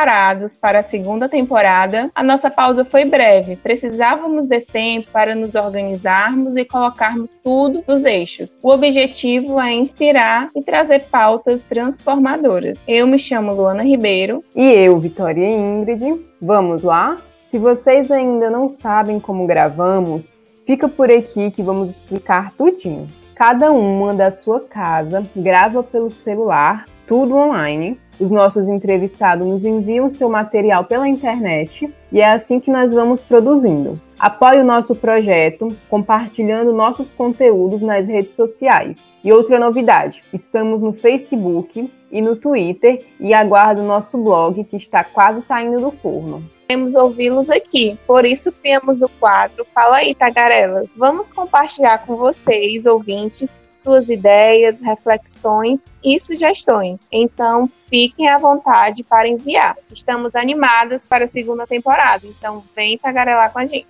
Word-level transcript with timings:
preparados 0.00 0.56
para 0.56 0.78
a 0.78 0.82
segunda 0.82 1.28
temporada? 1.28 2.10
A 2.14 2.22
nossa 2.22 2.50
pausa 2.50 2.86
foi 2.86 3.04
breve. 3.04 3.56
Precisávamos 3.56 4.48
desse 4.48 4.68
tempo 4.68 5.10
para 5.12 5.34
nos 5.34 5.54
organizarmos 5.54 6.56
e 6.56 6.64
colocarmos 6.64 7.38
tudo 7.44 7.84
nos 7.86 8.06
eixos. 8.06 8.58
O 8.62 8.70
objetivo 8.70 9.60
é 9.60 9.74
inspirar 9.74 10.46
e 10.56 10.62
trazer 10.62 11.00
pautas 11.10 11.64
transformadoras. 11.64 12.78
Eu 12.88 13.06
me 13.06 13.18
chamo 13.18 13.52
Luana 13.52 13.82
Ribeiro. 13.82 14.42
E 14.56 14.62
eu, 14.72 14.98
Vitória 14.98 15.46
Ingrid. 15.46 16.24
Vamos 16.40 16.82
lá? 16.82 17.18
Se 17.28 17.58
vocês 17.58 18.10
ainda 18.10 18.48
não 18.48 18.70
sabem 18.70 19.20
como 19.20 19.46
gravamos, 19.46 20.38
fica 20.66 20.88
por 20.88 21.10
aqui 21.10 21.50
que 21.50 21.62
vamos 21.62 21.90
explicar 21.90 22.52
tudinho. 22.52 23.06
Cada 23.34 23.70
uma 23.70 24.14
da 24.14 24.30
sua 24.30 24.60
casa 24.60 25.26
grava 25.36 25.82
pelo 25.82 26.10
celular, 26.10 26.86
tudo 27.06 27.36
online. 27.36 27.98
Os 28.20 28.30
nossos 28.30 28.68
entrevistados 28.68 29.46
nos 29.46 29.64
enviam 29.64 30.10
seu 30.10 30.28
material 30.28 30.84
pela 30.84 31.08
internet 31.08 31.90
e 32.12 32.20
é 32.20 32.30
assim 32.30 32.60
que 32.60 32.70
nós 32.70 32.92
vamos 32.92 33.20
produzindo. 33.20 33.98
Apoie 34.20 34.60
o 34.60 34.64
nosso 34.64 34.94
projeto 34.94 35.66
compartilhando 35.88 36.76
nossos 36.76 37.08
conteúdos 37.08 37.80
nas 37.80 38.06
redes 38.06 38.34
sociais. 38.34 39.10
E 39.24 39.32
outra 39.32 39.58
novidade, 39.58 40.22
estamos 40.30 40.82
no 40.82 40.92
Facebook 40.92 41.90
e 42.12 42.20
no 42.20 42.36
Twitter 42.36 43.06
e 43.18 43.32
aguardo 43.32 43.80
o 43.80 43.86
nosso 43.86 44.18
blog 44.18 44.62
que 44.64 44.76
está 44.76 45.02
quase 45.02 45.40
saindo 45.40 45.80
do 45.80 45.90
forno 45.90 46.44
queremos 46.70 46.94
ouvi-los 46.94 47.50
aqui. 47.50 47.98
Por 48.06 48.24
isso 48.24 48.52
criamos 48.52 49.02
o 49.02 49.08
quadro 49.08 49.66
Fala 49.74 49.96
aí, 49.96 50.14
Tagarelas. 50.14 50.88
Vamos 50.96 51.30
compartilhar 51.30 51.98
com 52.06 52.16
vocês, 52.16 52.86
ouvintes, 52.86 53.60
suas 53.72 54.08
ideias, 54.08 54.80
reflexões 54.80 55.88
e 56.04 56.18
sugestões. 56.20 57.08
Então, 57.12 57.66
fiquem 57.88 58.28
à 58.28 58.38
vontade 58.38 59.02
para 59.02 59.26
enviar. 59.26 59.76
Estamos 59.92 60.36
animadas 60.36 61.04
para 61.04 61.24
a 61.24 61.28
segunda 61.28 61.66
temporada, 61.66 62.24
então 62.26 62.62
vem 62.76 62.96
tagarelar 62.96 63.52
com 63.52 63.58
a 63.58 63.66
gente. 63.66 63.86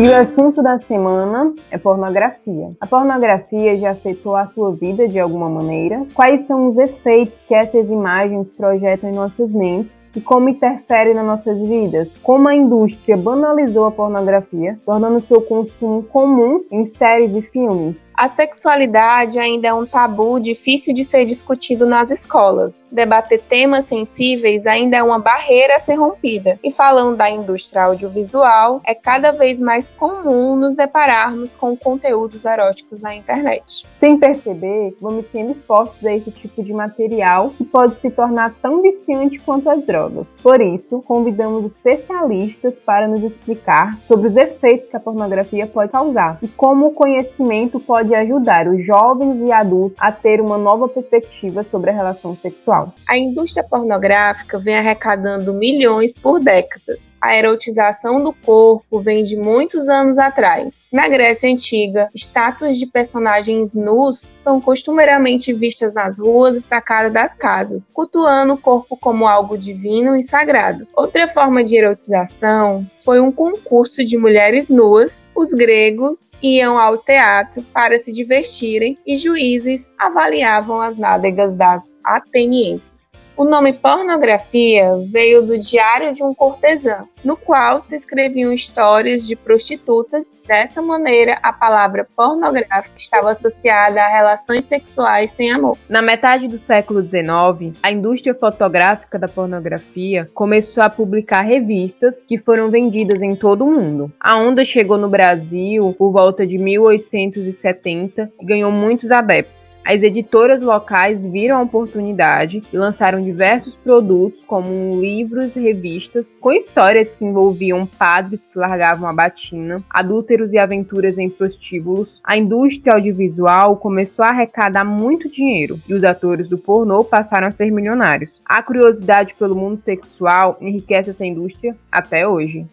E 0.00 0.08
o 0.08 0.16
assunto 0.16 0.62
da 0.62 0.78
semana 0.78 1.52
é 1.70 1.76
pornografia. 1.76 2.70
A 2.80 2.86
pornografia 2.86 3.76
já 3.76 3.90
afetou 3.90 4.34
a 4.34 4.46
sua 4.46 4.72
vida 4.72 5.06
de 5.06 5.20
alguma 5.20 5.50
maneira? 5.50 6.06
Quais 6.14 6.46
são 6.46 6.66
os 6.66 6.78
efeitos 6.78 7.42
que 7.42 7.54
essas 7.54 7.90
imagens 7.90 8.48
projetam 8.48 9.10
em 9.10 9.14
nossas 9.14 9.52
mentes 9.52 10.02
e 10.16 10.20
como 10.22 10.48
interferem 10.48 11.12
nas 11.12 11.26
nossas 11.26 11.68
vidas? 11.68 12.18
Como 12.22 12.48
a 12.48 12.54
indústria 12.54 13.14
banalizou 13.14 13.84
a 13.84 13.90
pornografia, 13.90 14.80
tornando 14.86 15.20
seu 15.20 15.42
consumo 15.42 16.02
comum 16.04 16.64
em 16.72 16.86
séries 16.86 17.36
e 17.36 17.42
filmes? 17.42 18.10
A 18.16 18.26
sexualidade 18.26 19.38
ainda 19.38 19.68
é 19.68 19.74
um 19.74 19.84
tabu 19.84 20.40
difícil 20.40 20.94
de 20.94 21.04
ser 21.04 21.26
discutido 21.26 21.84
nas 21.84 22.10
escolas. 22.10 22.86
Debater 22.90 23.42
temas 23.42 23.84
sensíveis 23.84 24.66
ainda 24.66 24.96
é 24.96 25.02
uma 25.02 25.18
barreira 25.18 25.76
a 25.76 25.78
ser 25.78 25.96
rompida. 25.96 26.58
E 26.64 26.72
falando 26.72 27.18
da 27.18 27.28
indústria 27.28 27.82
audiovisual, 27.82 28.80
é 28.86 28.94
cada 28.94 29.30
vez 29.30 29.60
mais 29.60 29.89
comum 29.90 30.56
nos 30.56 30.74
depararmos 30.74 31.54
com 31.54 31.76
conteúdos 31.76 32.44
eróticos 32.44 33.00
na 33.00 33.14
internet. 33.14 33.84
Sem 33.94 34.18
perceber, 34.18 34.96
vamos 35.00 35.26
sendo 35.26 35.52
expostos 35.52 36.04
a 36.04 36.14
esse 36.14 36.30
tipo 36.30 36.62
de 36.62 36.72
material 36.72 37.50
que 37.50 37.64
pode 37.64 38.00
se 38.00 38.10
tornar 38.10 38.54
tão 38.62 38.82
viciante 38.82 39.38
quanto 39.38 39.68
as 39.70 39.84
drogas. 39.84 40.36
Por 40.42 40.60
isso, 40.60 41.02
convidamos 41.02 41.64
especialistas 41.72 42.74
para 42.84 43.06
nos 43.06 43.22
explicar 43.22 43.98
sobre 44.06 44.28
os 44.28 44.36
efeitos 44.36 44.88
que 44.88 44.96
a 44.96 45.00
pornografia 45.00 45.66
pode 45.66 45.92
causar 45.92 46.38
e 46.42 46.48
como 46.48 46.86
o 46.86 46.92
conhecimento 46.92 47.78
pode 47.80 48.14
ajudar 48.14 48.68
os 48.68 48.84
jovens 48.84 49.40
e 49.40 49.52
adultos 49.52 49.96
a 50.00 50.12
ter 50.12 50.40
uma 50.40 50.58
nova 50.58 50.88
perspectiva 50.88 51.62
sobre 51.62 51.90
a 51.90 51.92
relação 51.92 52.36
sexual. 52.36 52.94
A 53.08 53.16
indústria 53.16 53.66
pornográfica 53.68 54.58
vem 54.58 54.76
arrecadando 54.76 55.52
milhões 55.52 56.14
por 56.18 56.40
décadas. 56.40 57.16
A 57.20 57.36
erotização 57.36 58.16
do 58.16 58.32
corpo 58.32 59.00
vem 59.00 59.22
de 59.22 59.36
muitos 59.36 59.79
muitos 59.80 59.88
anos 59.88 60.18
atrás. 60.18 60.86
Na 60.92 61.08
Grécia 61.08 61.50
Antiga, 61.50 62.08
estátuas 62.14 62.76
de 62.76 62.86
personagens 62.86 63.74
nus 63.74 64.34
são 64.38 64.60
costumeiramente 64.60 65.52
vistas 65.52 65.94
nas 65.94 66.18
ruas 66.18 66.56
e 66.56 66.62
sacadas 66.62 67.12
das 67.12 67.34
casas, 67.34 67.90
cultuando 67.92 68.54
o 68.54 68.58
corpo 68.58 68.96
como 69.00 69.26
algo 69.26 69.56
divino 69.56 70.16
e 70.16 70.22
sagrado. 70.22 70.86
Outra 70.94 71.26
forma 71.26 71.64
de 71.64 71.76
erotização 71.76 72.86
foi 73.04 73.20
um 73.20 73.32
concurso 73.32 74.04
de 74.04 74.18
mulheres 74.18 74.68
nuas. 74.68 75.26
Os 75.34 75.52
gregos 75.52 76.30
iam 76.42 76.78
ao 76.78 76.98
teatro 76.98 77.62
para 77.72 77.98
se 77.98 78.12
divertirem 78.12 78.98
e 79.06 79.16
juízes 79.16 79.90
avaliavam 79.98 80.80
as 80.80 80.96
nádegas 80.96 81.54
das 81.54 81.94
atenienses. 82.04 82.99
O 83.40 83.44
nome 83.46 83.72
pornografia 83.72 84.84
veio 85.10 85.40
do 85.40 85.56
Diário 85.56 86.12
de 86.12 86.22
um 86.22 86.34
Cortesã, 86.34 87.06
no 87.24 87.38
qual 87.38 87.80
se 87.80 87.96
escreviam 87.96 88.52
histórias 88.52 89.26
de 89.26 89.34
prostitutas. 89.34 90.38
Dessa 90.46 90.82
maneira, 90.82 91.38
a 91.42 91.50
palavra 91.50 92.06
pornográfica 92.14 92.98
estava 92.98 93.30
associada 93.30 93.98
a 93.98 94.08
relações 94.08 94.66
sexuais 94.66 95.30
sem 95.30 95.50
amor. 95.50 95.78
Na 95.88 96.02
metade 96.02 96.48
do 96.48 96.58
século 96.58 97.00
XIX, 97.00 97.78
a 97.82 97.90
indústria 97.90 98.34
fotográfica 98.34 99.18
da 99.18 99.26
pornografia 99.26 100.26
começou 100.34 100.82
a 100.82 100.90
publicar 100.90 101.40
revistas 101.40 102.26
que 102.26 102.36
foram 102.36 102.70
vendidas 102.70 103.22
em 103.22 103.34
todo 103.34 103.64
o 103.64 103.70
mundo. 103.70 104.12
A 104.20 104.36
onda 104.36 104.62
chegou 104.64 104.98
no 104.98 105.08
Brasil 105.08 105.94
por 105.98 106.12
volta 106.12 106.46
de 106.46 106.58
1870 106.58 108.32
e 108.38 108.44
ganhou 108.44 108.70
muitos 108.70 109.10
adeptos. 109.10 109.78
As 109.82 110.02
editoras 110.02 110.60
locais 110.60 111.24
viram 111.24 111.56
a 111.56 111.62
oportunidade 111.62 112.62
e 112.70 112.76
lançaram 112.76 113.29
diversos 113.30 113.76
produtos, 113.76 114.42
como 114.44 115.00
livros 115.00 115.54
revistas, 115.54 116.36
com 116.40 116.52
histórias 116.52 117.12
que 117.12 117.24
envolviam 117.24 117.86
padres 117.86 118.46
que 118.46 118.58
largavam 118.58 119.08
a 119.08 119.12
batina, 119.12 119.82
adúlteros 119.88 120.52
e 120.52 120.58
aventuras 120.58 121.16
em 121.16 121.30
prostíbulos. 121.30 122.20
A 122.24 122.36
indústria 122.36 122.94
audiovisual 122.94 123.76
começou 123.76 124.24
a 124.24 124.30
arrecadar 124.30 124.84
muito 124.84 125.30
dinheiro 125.30 125.78
e 125.88 125.94
os 125.94 126.02
atores 126.02 126.48
do 126.48 126.58
pornô 126.58 127.04
passaram 127.04 127.46
a 127.46 127.50
ser 127.50 127.70
milionários. 127.70 128.42
A 128.44 128.62
curiosidade 128.62 129.34
pelo 129.38 129.56
mundo 129.56 129.78
sexual 129.78 130.56
enriquece 130.60 131.10
essa 131.10 131.24
indústria 131.24 131.76
até 131.92 132.26
hoje. 132.26 132.66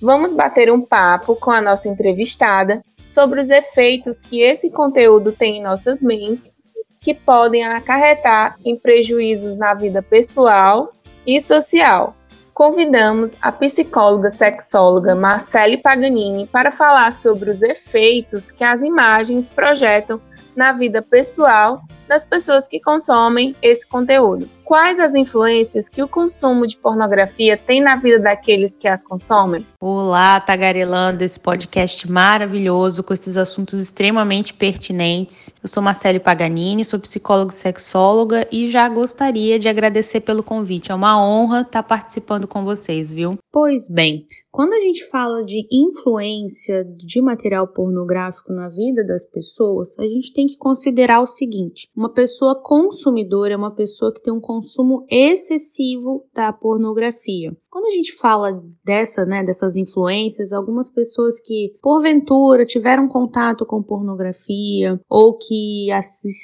Vamos 0.00 0.32
bater 0.34 0.70
um 0.70 0.80
papo 0.80 1.36
com 1.36 1.50
a 1.50 1.60
nossa 1.60 1.88
entrevistada 1.88 2.82
sobre 3.06 3.40
os 3.40 3.50
efeitos 3.50 4.22
que 4.22 4.40
esse 4.40 4.70
conteúdo 4.70 5.32
tem 5.32 5.58
em 5.58 5.62
nossas 5.62 6.02
mentes, 6.02 6.62
que 7.00 7.14
podem 7.14 7.64
acarretar 7.64 8.56
em 8.64 8.76
prejuízos 8.76 9.56
na 9.56 9.74
vida 9.74 10.02
pessoal 10.02 10.92
e 11.26 11.40
social. 11.40 12.14
Convidamos 12.52 13.36
a 13.40 13.50
psicóloga 13.50 14.28
sexóloga 14.28 15.14
Marcele 15.14 15.78
Paganini 15.78 16.46
para 16.46 16.70
falar 16.70 17.12
sobre 17.12 17.50
os 17.50 17.62
efeitos 17.62 18.50
que 18.50 18.62
as 18.62 18.82
imagens 18.82 19.48
projetam 19.48 20.20
na 20.54 20.72
vida 20.72 21.00
pessoal 21.00 21.80
das 22.10 22.26
pessoas 22.26 22.66
que 22.66 22.80
consomem 22.80 23.54
esse 23.62 23.88
conteúdo. 23.88 24.50
Quais 24.64 25.00
as 25.00 25.14
influências 25.14 25.88
que 25.88 26.02
o 26.02 26.08
consumo 26.08 26.66
de 26.66 26.76
pornografia 26.76 27.56
tem 27.56 27.80
na 27.80 27.96
vida 27.96 28.20
daqueles 28.20 28.76
que 28.76 28.86
as 28.86 29.04
consomem? 29.04 29.66
Olá, 29.80 30.38
tagarelando 30.40 31.24
esse 31.24 31.38
podcast 31.38 32.08
maravilhoso 32.10 33.02
com 33.02 33.14
esses 33.14 33.36
assuntos 33.36 33.80
extremamente 33.80 34.54
pertinentes. 34.54 35.52
Eu 35.62 35.68
sou 35.68 35.82
Marcele 35.82 36.20
Paganini, 36.20 36.84
sou 36.84 37.00
psicóloga 37.00 37.52
e 37.52 37.56
sexóloga 37.56 38.46
e 38.50 38.68
já 38.70 38.88
gostaria 38.88 39.58
de 39.58 39.68
agradecer 39.68 40.20
pelo 40.20 40.42
convite. 40.42 40.92
É 40.92 40.94
uma 40.94 41.20
honra 41.20 41.62
estar 41.62 41.82
participando 41.82 42.46
com 42.46 42.64
vocês, 42.64 43.10
viu? 43.10 43.36
Pois 43.52 43.88
bem, 43.88 44.24
quando 44.52 44.72
a 44.72 44.80
gente 44.80 45.04
fala 45.08 45.44
de 45.44 45.66
influência 45.70 46.84
de 46.84 47.20
material 47.20 47.66
pornográfico 47.66 48.52
na 48.52 48.68
vida 48.68 49.04
das 49.04 49.24
pessoas, 49.24 49.96
a 49.98 50.02
gente 50.02 50.32
tem 50.32 50.46
que 50.46 50.56
considerar 50.56 51.20
o 51.20 51.26
seguinte: 51.26 51.88
Uma 52.00 52.08
pessoa 52.08 52.58
consumidora 52.58 53.52
é 53.52 53.56
uma 53.58 53.74
pessoa 53.74 54.10
que 54.10 54.22
tem 54.22 54.32
um 54.32 54.40
consumo 54.40 55.04
excessivo 55.10 56.24
da 56.34 56.50
pornografia. 56.50 57.54
Quando 57.70 57.86
a 57.86 57.90
gente 57.90 58.16
fala 58.16 58.64
dessa, 58.82 59.26
né, 59.26 59.44
dessas 59.44 59.76
influências, 59.76 60.52
algumas 60.52 60.90
pessoas 60.90 61.38
que 61.40 61.76
porventura 61.80 62.64
tiveram 62.64 63.06
contato 63.06 63.66
com 63.66 63.82
pornografia 63.82 64.98
ou 65.08 65.36
que 65.36 65.88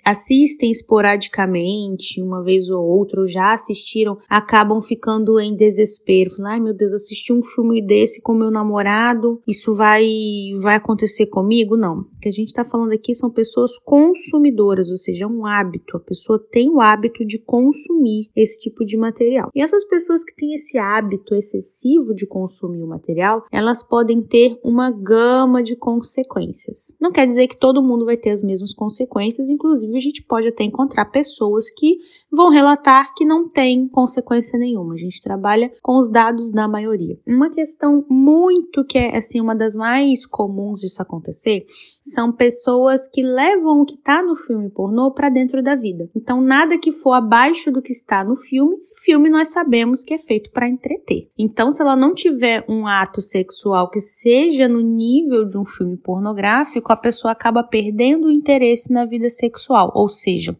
assistem 0.04 0.70
esporadicamente, 0.70 2.22
uma 2.22 2.44
vez 2.44 2.68
ou 2.68 2.84
outra, 2.84 3.22
ou 3.22 3.26
já 3.26 3.54
assistiram, 3.54 4.18
acabam 4.28 4.80
ficando 4.80 5.40
em 5.40 5.56
desespero. 5.56 6.30
Falam, 6.30 6.52
ai 6.52 6.60
meu 6.60 6.74
Deus, 6.74 6.92
assisti 6.92 7.32
um 7.32 7.42
filme 7.42 7.84
desse 7.84 8.20
com 8.20 8.34
meu 8.34 8.50
namorado, 8.50 9.40
isso 9.48 9.72
vai, 9.72 10.06
vai 10.60 10.76
acontecer 10.76 11.26
comigo? 11.26 11.78
Não. 11.78 12.00
O 12.00 12.20
que 12.20 12.28
a 12.28 12.32
gente 12.32 12.48
está 12.48 12.62
falando 12.62 12.92
aqui 12.92 13.14
são 13.14 13.30
pessoas 13.30 13.76
consumidoras, 13.78 14.90
ou 14.90 14.96
seja, 14.98 15.24
é 15.24 15.26
hábito. 15.46 15.96
A 15.96 16.00
pessoa 16.00 16.38
tem 16.50 16.70
o 16.70 16.80
hábito 16.80 17.24
de 17.24 17.38
consumir 17.38 18.28
esse 18.34 18.60
tipo 18.60 18.84
de 18.84 18.96
material. 18.96 19.50
E 19.54 19.62
essas 19.62 19.84
pessoas 19.84 20.24
que 20.24 20.34
têm 20.34 20.54
esse 20.54 20.76
hábito, 20.78 21.06
hábito 21.06 21.34
excessivo 21.34 22.14
de 22.14 22.26
consumir 22.26 22.82
o 22.82 22.86
material, 22.86 23.44
elas 23.50 23.82
podem 23.82 24.22
ter 24.22 24.58
uma 24.62 24.90
gama 24.90 25.62
de 25.62 25.76
consequências. 25.76 26.94
Não 27.00 27.12
quer 27.12 27.26
dizer 27.26 27.48
que 27.48 27.56
todo 27.56 27.82
mundo 27.82 28.04
vai 28.04 28.16
ter 28.16 28.30
as 28.30 28.42
mesmas 28.42 28.74
consequências, 28.74 29.48
inclusive 29.48 29.96
a 29.96 30.00
gente 30.00 30.22
pode 30.22 30.48
até 30.48 30.64
encontrar 30.64 31.06
pessoas 31.06 31.70
que 31.70 31.98
vão 32.30 32.50
relatar 32.50 33.14
que 33.14 33.24
não 33.24 33.48
tem 33.48 33.88
consequência 33.88 34.58
nenhuma. 34.58 34.94
A 34.94 34.98
gente 34.98 35.22
trabalha 35.22 35.72
com 35.82 35.96
os 35.96 36.10
dados 36.10 36.52
da 36.52 36.68
maioria. 36.68 37.18
Uma 37.26 37.50
questão 37.50 38.04
muito 38.08 38.84
que 38.84 38.98
é 38.98 39.16
assim 39.16 39.40
uma 39.40 39.54
das 39.54 39.74
mais 39.74 40.26
comuns 40.26 40.80
disso 40.80 41.00
acontecer 41.00 41.64
são 42.02 42.32
pessoas 42.32 43.08
que 43.08 43.22
levam 43.22 43.80
o 43.80 43.86
que 43.86 43.94
está 43.94 44.22
no 44.22 44.36
filme 44.36 44.70
pornô 44.70 45.12
para 45.12 45.28
dentro 45.36 45.62
da 45.62 45.74
vida. 45.74 46.08
Então 46.16 46.40
nada 46.40 46.78
que 46.78 46.90
for 46.90 47.12
abaixo 47.12 47.70
do 47.70 47.82
que 47.82 47.92
está 47.92 48.24
no 48.24 48.34
filme, 48.34 48.74
filme 49.04 49.28
nós 49.28 49.48
sabemos 49.48 50.02
que 50.02 50.14
é 50.14 50.18
feito 50.18 50.50
para 50.50 50.66
entreter. 50.66 51.28
Então 51.38 51.70
se 51.70 51.82
ela 51.82 51.94
não 51.94 52.14
tiver 52.14 52.64
um 52.66 52.86
ato 52.86 53.20
sexual 53.20 53.90
que 53.90 54.00
seja 54.00 54.66
no 54.66 54.80
nível 54.80 55.44
de 55.46 55.58
um 55.58 55.64
filme 55.64 55.98
pornográfico, 55.98 56.90
a 56.90 56.96
pessoa 56.96 57.32
acaba 57.32 57.62
perdendo 57.62 58.28
o 58.28 58.32
interesse 58.32 58.90
na 58.90 59.04
vida 59.04 59.28
sexual, 59.28 59.92
ou 59.94 60.08
seja, 60.08 60.56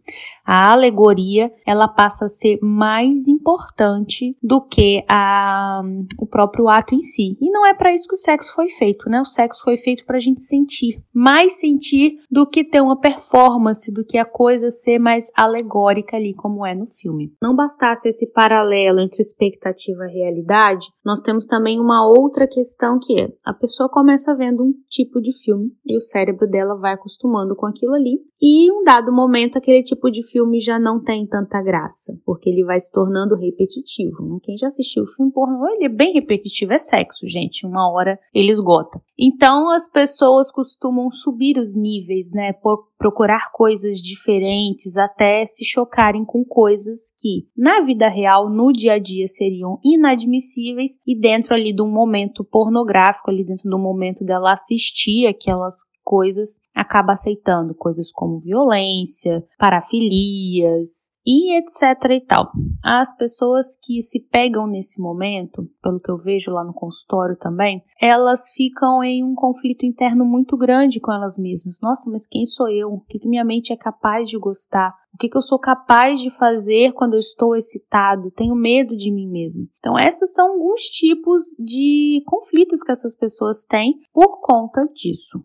a 0.47 0.71
alegoria 0.71 1.53
ela 1.67 1.89
passa 1.89 2.27
a 2.27 2.29
ser 2.29 2.59
mais 2.63 3.27
importante 3.27 4.37
do 4.41 4.61
que 4.61 5.05
a, 5.11 5.83
o 6.21 6.27
próprio 6.27 6.69
ato 6.69 6.95
em 6.95 7.03
si. 7.03 7.37
E 7.41 7.51
não 7.51 7.67
é 7.67 7.75
para 7.75 7.93
isso 7.93 8.07
que 8.07 8.15
o 8.15 8.19
sexo 8.19 8.55
foi 8.55 8.69
feito, 8.69 9.11
né? 9.11 9.21
O 9.21 9.25
sexo 9.25 9.65
foi 9.65 9.77
feito 9.77 10.05
para 10.07 10.17
a 10.17 10.21
gente 10.21 10.41
sentir, 10.43 11.03
mais 11.13 11.59
sentir 11.59 12.19
do 12.31 12.49
que 12.49 12.63
ter 12.63 12.81
uma 12.81 12.99
performance, 12.99 13.93
do 13.93 14.05
que 14.05 14.17
a 14.17 14.25
coisa 14.25 14.71
ser 14.71 15.01
mais 15.01 15.31
alegórica 15.37 16.17
ali, 16.17 16.33
como 16.33 16.65
é 16.65 16.75
no 16.75 16.87
filme. 16.87 17.33
Não 17.43 17.57
bastasse 17.57 18.09
esse 18.09 18.31
paralelo 18.31 19.01
entre 19.01 19.21
expectativa 19.21 20.07
e 20.07 20.13
realidade, 20.13 20.87
nós 21.05 21.21
temos 21.21 21.47
também 21.47 21.81
uma 21.81 22.07
outra 22.07 22.47
questão 22.47 22.99
que 23.01 23.21
é: 23.21 23.29
a 23.45 23.53
pessoa 23.53 23.89
começa 23.89 24.35
vendo 24.35 24.63
um 24.63 24.73
tipo 24.89 25.21
de 25.21 25.33
filme 25.33 25.73
e 25.85 25.97
o 25.97 26.01
cérebro 26.01 26.49
dela 26.49 26.79
vai 26.79 26.93
acostumando 26.93 27.57
com 27.57 27.67
aquilo 27.67 27.95
ali, 27.95 28.21
e 28.41 28.67
em 28.67 28.73
um 28.73 28.83
dado 28.83 29.13
momento 29.13 29.57
aquele 29.57 29.83
tipo 29.83 30.11
de 30.11 30.23
filme 30.23 30.36
já 30.61 30.79
não 30.79 31.03
tem 31.03 31.27
tanta 31.27 31.63
graça, 31.63 32.19
porque 32.25 32.51
ele 32.51 32.65
vai 32.65 32.81
se 32.81 32.91
tornando 32.91 33.37
repetitivo. 33.37 34.23
Né? 34.23 34.39
Quem 34.43 34.57
já 34.57 34.67
assistiu 34.67 35.05
o 35.05 35.07
filme 35.07 35.33
pornô, 35.33 35.69
ele 35.69 35.85
é 35.85 35.89
bem 35.89 36.13
repetitivo, 36.13 36.73
é 36.73 36.79
sexo, 36.79 37.27
gente. 37.27 37.67
Uma 37.67 37.91
hora 37.91 38.19
ele 38.35 38.51
esgota. 38.51 39.01
Então 39.19 39.71
as 39.71 39.89
pessoas 39.89 40.51
costumam 40.51 41.11
subir 41.11 41.59
os 41.59 41.75
níveis, 41.75 42.31
né? 42.33 42.53
Por 42.53 42.87
procurar 42.99 43.51
coisas 43.53 43.99
diferentes 43.99 44.97
até 44.97 45.45
se 45.45 45.65
chocarem 45.65 46.25
com 46.25 46.45
coisas 46.45 47.11
que 47.19 47.47
na 47.57 47.81
vida 47.83 48.09
real, 48.09 48.51
no 48.51 48.73
dia 48.73 48.95
a 48.95 48.99
dia, 48.99 49.27
seriam 49.27 49.79
inadmissíveis 49.85 50.93
e 51.07 51.19
dentro 51.19 51.55
ali 51.55 51.73
de 51.75 51.83
um 51.83 51.91
momento 51.91 52.45
pornográfico, 52.45 53.31
ali 53.31 53.45
dentro 53.45 53.69
do 53.69 53.79
momento 53.79 54.25
dela 54.25 54.53
assistir 54.53 55.27
aquelas 55.27 55.77
coisas, 56.07 56.61
acaba 56.73 57.15
aceitando 57.15 57.75
coisas 57.75 58.13
como 58.13 58.39
violência, 58.39 59.45
parafilias 59.59 61.11
e 61.27 61.59
etc 61.59 62.13
e 62.13 62.21
tal. 62.21 62.53
As 62.81 63.15
pessoas 63.17 63.77
que 63.83 64.01
se 64.01 64.21
pegam 64.21 64.69
nesse 64.69 65.01
momento, 65.01 65.69
pelo 65.83 65.99
que 65.99 66.09
eu 66.09 66.17
vejo 66.17 66.53
lá 66.53 66.63
no 66.63 66.73
consultório 66.73 67.37
também, 67.37 67.83
elas 68.01 68.51
ficam 68.51 69.03
em 69.03 69.25
um 69.25 69.35
conflito 69.35 69.85
interno 69.85 70.25
muito 70.25 70.57
grande 70.57 71.01
com 71.01 71.13
elas 71.13 71.37
mesmas. 71.37 71.81
Nossa, 71.83 72.09
mas 72.09 72.29
quem 72.29 72.47
sou 72.47 72.69
eu? 72.69 72.89
O 72.89 73.01
que, 73.01 73.19
que 73.19 73.29
minha 73.29 73.45
mente 73.45 73.73
é 73.73 73.77
capaz 73.77 74.29
de 74.29 74.39
gostar? 74.39 74.95
O 75.13 75.19
que, 75.19 75.29
que 75.29 75.37
eu 75.37 75.43
sou 75.43 75.59
capaz 75.59 76.21
de 76.21 76.31
fazer 76.31 76.93
quando 76.93 77.15
eu 77.15 77.19
estou 77.19 77.57
excitado? 77.57 78.31
Tenho 78.31 78.55
medo 78.55 78.97
de 78.97 79.11
mim 79.11 79.29
mesmo. 79.29 79.67
Então, 79.79 79.99
esses 79.99 80.33
são 80.33 80.53
alguns 80.53 80.83
tipos 80.83 81.43
de 81.59 82.23
conflitos 82.27 82.83
que 82.83 82.93
essas 82.93 83.17
pessoas 83.17 83.65
têm 83.65 83.95
por 84.13 84.41
conta 84.41 84.87
disso 84.95 85.43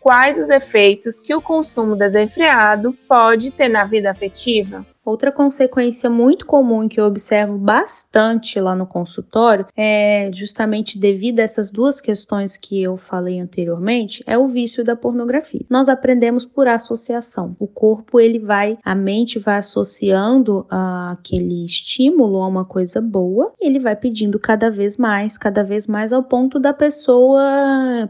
quais 0.00 0.38
os 0.38 0.48
efeitos 0.48 1.20
que 1.20 1.34
o 1.34 1.42
consumo 1.42 1.94
desenfreado 1.94 2.92
pode 3.06 3.50
ter 3.50 3.68
na 3.68 3.84
vida 3.84 4.10
afetiva? 4.10 4.84
Outra 5.10 5.32
consequência 5.32 6.08
muito 6.08 6.46
comum 6.46 6.86
que 6.86 7.00
eu 7.00 7.04
observo 7.04 7.58
bastante 7.58 8.60
lá 8.60 8.76
no 8.76 8.86
consultório 8.86 9.66
é 9.76 10.30
justamente 10.32 10.96
devido 10.96 11.40
a 11.40 11.42
essas 11.42 11.68
duas 11.68 12.00
questões 12.00 12.56
que 12.56 12.80
eu 12.80 12.96
falei 12.96 13.40
anteriormente, 13.40 14.22
é 14.24 14.38
o 14.38 14.46
vício 14.46 14.84
da 14.84 14.94
pornografia. 14.94 15.66
Nós 15.68 15.88
aprendemos 15.88 16.46
por 16.46 16.68
associação. 16.68 17.56
O 17.58 17.66
corpo 17.66 18.20
ele 18.20 18.38
vai, 18.38 18.78
a 18.84 18.94
mente 18.94 19.40
vai 19.40 19.56
associando 19.56 20.60
uh, 20.60 21.10
aquele 21.10 21.64
estímulo 21.64 22.40
a 22.40 22.46
uma 22.46 22.64
coisa 22.64 23.00
boa 23.00 23.52
ele 23.60 23.78
vai 23.78 23.96
pedindo 23.96 24.38
cada 24.38 24.70
vez 24.70 24.96
mais, 24.96 25.36
cada 25.36 25.64
vez 25.64 25.86
mais 25.86 26.12
ao 26.12 26.22
ponto 26.22 26.60
da 26.60 26.72
pessoa, 26.72 27.42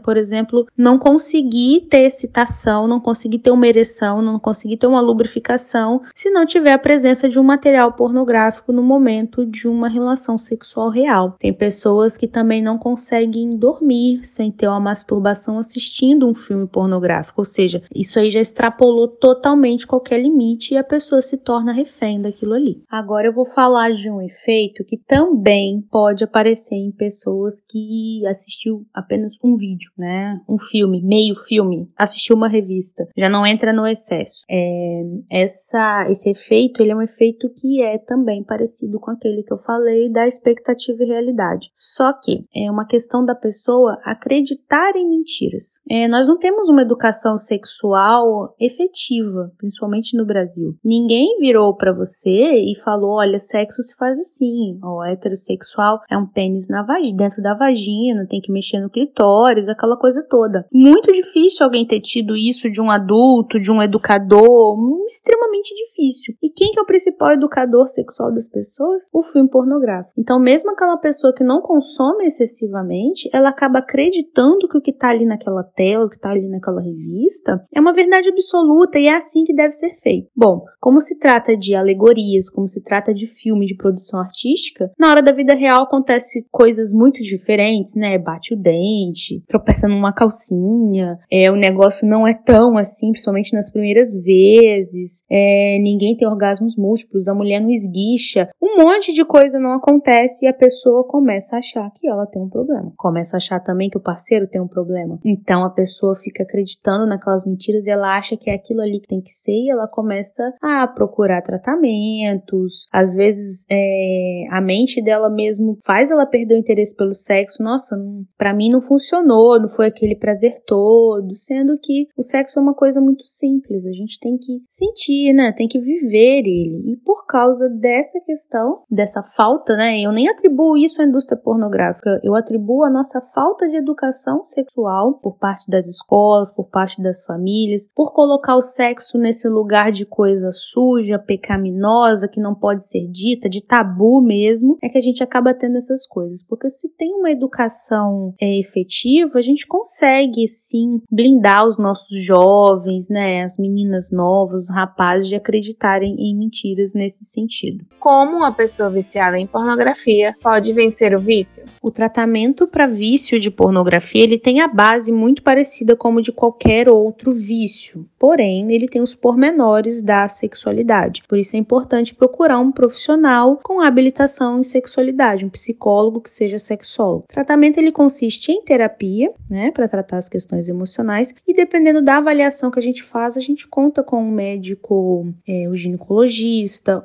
por 0.03 0.17
exemplo, 0.17 0.67
não 0.77 0.97
conseguir 0.97 1.87
ter 1.89 2.05
excitação, 2.05 2.87
não 2.87 2.99
conseguir 2.99 3.39
ter 3.39 3.51
uma 3.51 3.67
ereção, 3.67 4.21
não 4.21 4.39
conseguir 4.39 4.77
ter 4.77 4.87
uma 4.87 5.01
lubrificação 5.01 6.01
se 6.13 6.29
não 6.29 6.45
tiver 6.45 6.77
presença 6.91 7.29
de 7.29 7.39
um 7.39 7.43
material 7.43 7.93
pornográfico 7.93 8.73
no 8.73 8.83
momento 8.83 9.45
de 9.45 9.65
uma 9.65 9.87
relação 9.87 10.37
sexual 10.37 10.89
real. 10.89 11.37
Tem 11.39 11.53
pessoas 11.53 12.17
que 12.17 12.27
também 12.27 12.61
não 12.61 12.77
conseguem 12.77 13.49
dormir 13.51 14.25
sem 14.25 14.51
ter 14.51 14.67
uma 14.67 14.77
masturbação 14.77 15.57
assistindo 15.57 16.27
um 16.27 16.33
filme 16.33 16.67
pornográfico, 16.67 17.39
ou 17.39 17.45
seja, 17.45 17.81
isso 17.95 18.19
aí 18.19 18.29
já 18.29 18.41
extrapolou 18.41 19.07
totalmente 19.07 19.87
qualquer 19.87 20.21
limite 20.21 20.73
e 20.73 20.77
a 20.77 20.83
pessoa 20.83 21.21
se 21.21 21.37
torna 21.37 21.71
refém 21.71 22.21
daquilo 22.21 22.55
ali. 22.55 22.83
Agora 22.91 23.25
eu 23.25 23.31
vou 23.31 23.45
falar 23.45 23.93
de 23.93 24.11
um 24.11 24.21
efeito 24.21 24.83
que 24.83 24.97
também 24.97 25.81
pode 25.89 26.25
aparecer 26.25 26.75
em 26.75 26.91
pessoas 26.91 27.61
que 27.69 28.21
assistiu 28.27 28.85
apenas 28.93 29.37
um 29.41 29.55
vídeo, 29.55 29.91
né? 29.97 30.41
Um 30.45 30.57
filme, 30.57 31.01
meio 31.01 31.35
filme, 31.35 31.89
assistiu 31.97 32.35
uma 32.35 32.49
revista, 32.49 33.07
já 33.15 33.29
não 33.29 33.47
entra 33.47 33.71
no 33.71 33.87
excesso. 33.87 34.43
É, 34.51 35.03
essa, 35.31 36.05
esse 36.09 36.29
efeito 36.29 36.70
efeito, 36.71 36.81
ele 36.81 36.91
é 36.91 36.95
um 36.95 37.01
efeito 37.01 37.49
que 37.49 37.81
é 37.81 37.97
também 37.97 38.43
parecido 38.43 38.99
com 38.99 39.11
aquele 39.11 39.43
que 39.43 39.53
eu 39.53 39.57
falei 39.57 40.09
da 40.11 40.25
expectativa 40.25 41.03
e 41.03 41.07
realidade. 41.07 41.69
Só 41.75 42.13
que 42.13 42.45
é 42.55 42.71
uma 42.71 42.85
questão 42.85 43.23
da 43.25 43.35
pessoa 43.35 43.97
acreditar 44.03 44.95
em 44.95 45.07
mentiras. 45.07 45.81
É, 45.89 46.07
nós 46.07 46.27
não 46.27 46.37
temos 46.37 46.69
uma 46.69 46.81
educação 46.81 47.37
sexual 47.37 48.55
efetiva, 48.59 49.51
principalmente 49.57 50.17
no 50.17 50.25
Brasil. 50.25 50.75
Ninguém 50.83 51.37
virou 51.39 51.75
para 51.75 51.93
você 51.93 52.29
e 52.29 52.73
falou: 52.83 53.17
olha, 53.17 53.39
sexo 53.39 53.81
se 53.83 53.95
faz 53.97 54.19
assim, 54.19 54.79
o 54.83 55.03
heterossexual 55.03 55.99
é 56.09 56.17
um 56.17 56.25
pênis 56.25 56.67
na 56.69 56.83
vagina, 56.83 57.17
dentro 57.17 57.41
da 57.41 57.53
vagina, 57.53 58.25
tem 58.27 58.39
que 58.39 58.51
mexer 58.51 58.79
no 58.79 58.89
clitóris, 58.89 59.67
aquela 59.67 59.97
coisa 59.97 60.25
toda. 60.29 60.65
Muito 60.71 61.11
difícil 61.11 61.65
alguém 61.65 61.85
ter 61.85 61.99
tido 61.99 62.35
isso 62.35 62.69
de 62.69 62.81
um 62.81 62.89
adulto, 62.89 63.59
de 63.59 63.71
um 63.71 63.81
educador, 63.81 64.77
extremamente 65.05 65.73
difícil. 65.75 66.35
E 66.41 66.49
quem 66.61 66.71
que 66.71 66.79
é 66.79 66.83
o 66.83 66.85
principal 66.85 67.31
educador 67.31 67.87
sexual 67.87 68.31
das 68.31 68.47
pessoas? 68.47 69.09
O 69.11 69.23
filme 69.23 69.49
pornográfico. 69.49 70.13
Então, 70.15 70.39
mesmo 70.39 70.69
aquela 70.69 70.95
pessoa 70.95 71.33
que 71.33 71.43
não 71.43 71.59
consome 71.59 72.27
excessivamente, 72.27 73.27
ela 73.33 73.49
acaba 73.49 73.79
acreditando 73.79 74.67
que 74.69 74.77
o 74.77 74.81
que 74.81 74.91
está 74.91 75.09
ali 75.09 75.25
naquela 75.25 75.63
tela, 75.63 76.05
o 76.05 76.09
que 76.09 76.17
está 76.17 76.29
ali 76.29 76.47
naquela 76.47 76.79
revista, 76.79 77.63
é 77.73 77.81
uma 77.81 77.91
verdade 77.91 78.29
absoluta 78.29 78.99
e 78.99 79.07
é 79.07 79.15
assim 79.15 79.43
que 79.43 79.55
deve 79.55 79.71
ser 79.71 79.95
feito. 80.03 80.29
Bom, 80.35 80.61
como 80.79 81.01
se 81.01 81.17
trata 81.17 81.57
de 81.57 81.73
alegorias, 81.73 82.47
como 82.47 82.67
se 82.67 82.83
trata 82.83 83.11
de 83.11 83.25
filme 83.25 83.65
de 83.65 83.75
produção 83.75 84.19
artística, 84.19 84.91
na 84.99 85.09
hora 85.09 85.23
da 85.23 85.31
vida 85.31 85.55
real 85.55 85.81
acontece 85.81 86.45
coisas 86.51 86.93
muito 86.93 87.23
diferentes, 87.23 87.95
né? 87.95 88.19
Bate 88.19 88.53
o 88.53 88.57
dente, 88.57 89.43
tropeça 89.47 89.87
numa 89.87 90.13
calcinha, 90.13 91.17
é, 91.31 91.49
o 91.49 91.55
negócio 91.55 92.07
não 92.07 92.27
é 92.27 92.35
tão 92.35 92.77
assim, 92.77 93.09
principalmente 93.09 93.51
nas 93.55 93.71
primeiras 93.71 94.13
vezes, 94.13 95.23
é, 95.27 95.79
ninguém 95.79 96.15
tem 96.15 96.27
orgasmo 96.27 96.50
orgasmos 96.51 96.75
múltiplos, 96.75 97.27
a 97.27 97.33
mulher 97.33 97.61
não 97.61 97.69
esguicha, 97.69 98.49
um 98.61 98.83
monte 98.83 99.13
de 99.13 99.23
coisa 99.23 99.59
não 99.59 99.73
acontece 99.73 100.45
e 100.45 100.47
a 100.47 100.53
pessoa 100.53 101.03
começa 101.03 101.55
a 101.55 101.59
achar 101.59 101.91
que 101.91 102.07
ela 102.07 102.25
tem 102.25 102.41
um 102.41 102.49
problema. 102.49 102.91
Começa 102.97 103.35
a 103.35 103.37
achar 103.37 103.59
também 103.59 103.89
que 103.89 103.97
o 103.97 104.01
parceiro 104.01 104.47
tem 104.47 104.61
um 104.61 104.67
problema. 104.67 105.19
Então 105.23 105.63
a 105.63 105.69
pessoa 105.69 106.15
fica 106.15 106.43
acreditando 106.43 107.05
naquelas 107.05 107.45
mentiras 107.45 107.87
e 107.87 107.91
ela 107.91 108.17
acha 108.17 108.35
que 108.35 108.49
é 108.49 108.53
aquilo 108.53 108.81
ali 108.81 108.99
que 108.99 109.07
tem 109.07 109.21
que 109.21 109.31
ser 109.31 109.51
e 109.51 109.69
ela 109.69 109.87
começa 109.87 110.53
a 110.61 110.87
procurar 110.87 111.41
tratamentos. 111.41 112.87
Às 112.91 113.13
vezes 113.13 113.65
é, 113.69 114.45
a 114.51 114.61
mente 114.61 115.01
dela 115.01 115.29
mesmo 115.29 115.77
faz 115.85 116.11
ela 116.11 116.25
perder 116.25 116.55
o 116.55 116.59
interesse 116.59 116.95
pelo 116.95 117.15
sexo. 117.15 117.63
Nossa, 117.63 117.95
para 118.37 118.53
mim 118.53 118.69
não 118.69 118.81
funcionou, 118.81 119.59
não 119.59 119.69
foi 119.69 119.87
aquele 119.87 120.15
prazer 120.15 120.61
todo, 120.65 121.35
sendo 121.35 121.77
que 121.81 122.07
o 122.17 122.21
sexo 122.21 122.59
é 122.59 122.61
uma 122.61 122.73
coisa 122.73 122.99
muito 122.99 123.25
simples. 123.25 123.85
A 123.85 123.91
gente 123.91 124.19
tem 124.19 124.37
que 124.37 124.61
sentir, 124.69 125.33
né? 125.33 125.51
Tem 125.51 125.67
que 125.67 125.79
viver 125.79 126.40
ele. 126.47 126.93
E 126.93 126.97
por 126.97 127.25
causa 127.25 127.69
dessa 127.69 128.19
questão, 128.21 128.83
dessa 128.89 129.23
falta, 129.23 129.75
né? 129.75 129.99
Eu 129.99 130.11
nem 130.11 130.29
atribuo 130.29 130.77
isso 130.77 131.01
à 131.01 131.05
indústria 131.05 131.39
pornográfica, 131.39 132.19
eu 132.23 132.35
atribuo 132.35 132.83
a 132.83 132.89
nossa 132.89 133.21
falta 133.33 133.67
de 133.69 133.77
educação 133.77 134.43
sexual 134.43 135.13
por 135.15 135.37
parte 135.37 135.69
das 135.69 135.87
escolas, 135.87 136.53
por 136.53 136.69
parte 136.69 137.01
das 137.01 137.23
famílias, 137.23 137.87
por 137.95 138.13
colocar 138.13 138.55
o 138.55 138.61
sexo 138.61 139.17
nesse 139.17 139.47
lugar 139.47 139.91
de 139.91 140.05
coisa 140.05 140.51
suja, 140.51 141.19
pecaminosa, 141.19 142.27
que 142.27 142.39
não 142.39 142.55
pode 142.55 142.87
ser 142.87 143.07
dita, 143.07 143.49
de 143.49 143.61
tabu 143.61 144.21
mesmo, 144.21 144.77
é 144.83 144.89
que 144.89 144.97
a 144.97 145.01
gente 145.01 145.23
acaba 145.23 145.53
tendo 145.53 145.77
essas 145.77 146.05
coisas. 146.07 146.45
Porque 146.45 146.69
se 146.69 146.89
tem 146.89 147.13
uma 147.15 147.31
educação 147.31 148.33
é, 148.41 148.59
efetiva, 148.59 149.37
a 149.37 149.41
gente 149.41 149.65
consegue 149.67 150.47
sim 150.47 151.01
blindar 151.09 151.67
os 151.67 151.77
nossos 151.77 152.23
jovens, 152.23 153.09
né? 153.09 153.43
As 153.43 153.57
meninas 153.57 154.11
novas, 154.11 154.63
os 154.63 154.69
rapazes 154.69 155.27
de 155.27 155.35
acreditarem 155.35 156.15
em 156.19 156.30
mentiras 156.35 156.93
nesse 156.93 157.23
sentido. 157.25 157.85
Como 157.99 158.37
uma 158.37 158.51
pessoa 158.51 158.89
viciada 158.89 159.37
em 159.37 159.47
pornografia 159.47 160.35
pode 160.41 160.73
vencer 160.73 161.13
o 161.13 161.21
vício? 161.21 161.63
O 161.81 161.91
tratamento 161.91 162.67
para 162.67 162.87
vício 162.87 163.39
de 163.39 163.51
pornografia 163.51 164.23
ele 164.23 164.37
tem 164.37 164.61
a 164.61 164.67
base 164.67 165.11
muito 165.11 165.43
parecida 165.43 165.95
como 165.95 166.21
de 166.21 166.31
qualquer 166.31 166.89
outro 166.89 167.31
vício, 167.31 168.07
porém 168.17 168.71
ele 168.71 168.87
tem 168.87 169.01
os 169.01 169.15
pormenores 169.15 170.01
da 170.01 170.27
sexualidade. 170.27 171.23
Por 171.27 171.37
isso 171.37 171.55
é 171.55 171.59
importante 171.59 172.15
procurar 172.15 172.59
um 172.59 172.71
profissional 172.71 173.59
com 173.63 173.81
habilitação 173.81 174.59
em 174.59 174.63
sexualidade, 174.63 175.45
um 175.45 175.49
psicólogo 175.49 176.21
que 176.21 176.29
seja 176.29 176.57
sexólogo. 176.57 177.25
O 177.29 177.33
tratamento 177.33 177.77
ele 177.77 177.91
consiste 177.91 178.51
em 178.51 178.63
terapia, 178.63 179.31
né, 179.49 179.71
para 179.71 179.87
tratar 179.87 180.17
as 180.17 180.29
questões 180.29 180.69
emocionais 180.69 181.33
e 181.47 181.53
dependendo 181.53 182.01
da 182.01 182.17
avaliação 182.17 182.71
que 182.71 182.79
a 182.79 182.81
gente 182.81 183.03
faz, 183.03 183.37
a 183.37 183.41
gente 183.41 183.67
conta 183.67 184.03
com 184.03 184.23
um 184.23 184.31
médico, 184.31 185.27
é, 185.47 185.67
o 185.67 185.75
ginecologista, 185.75 186.20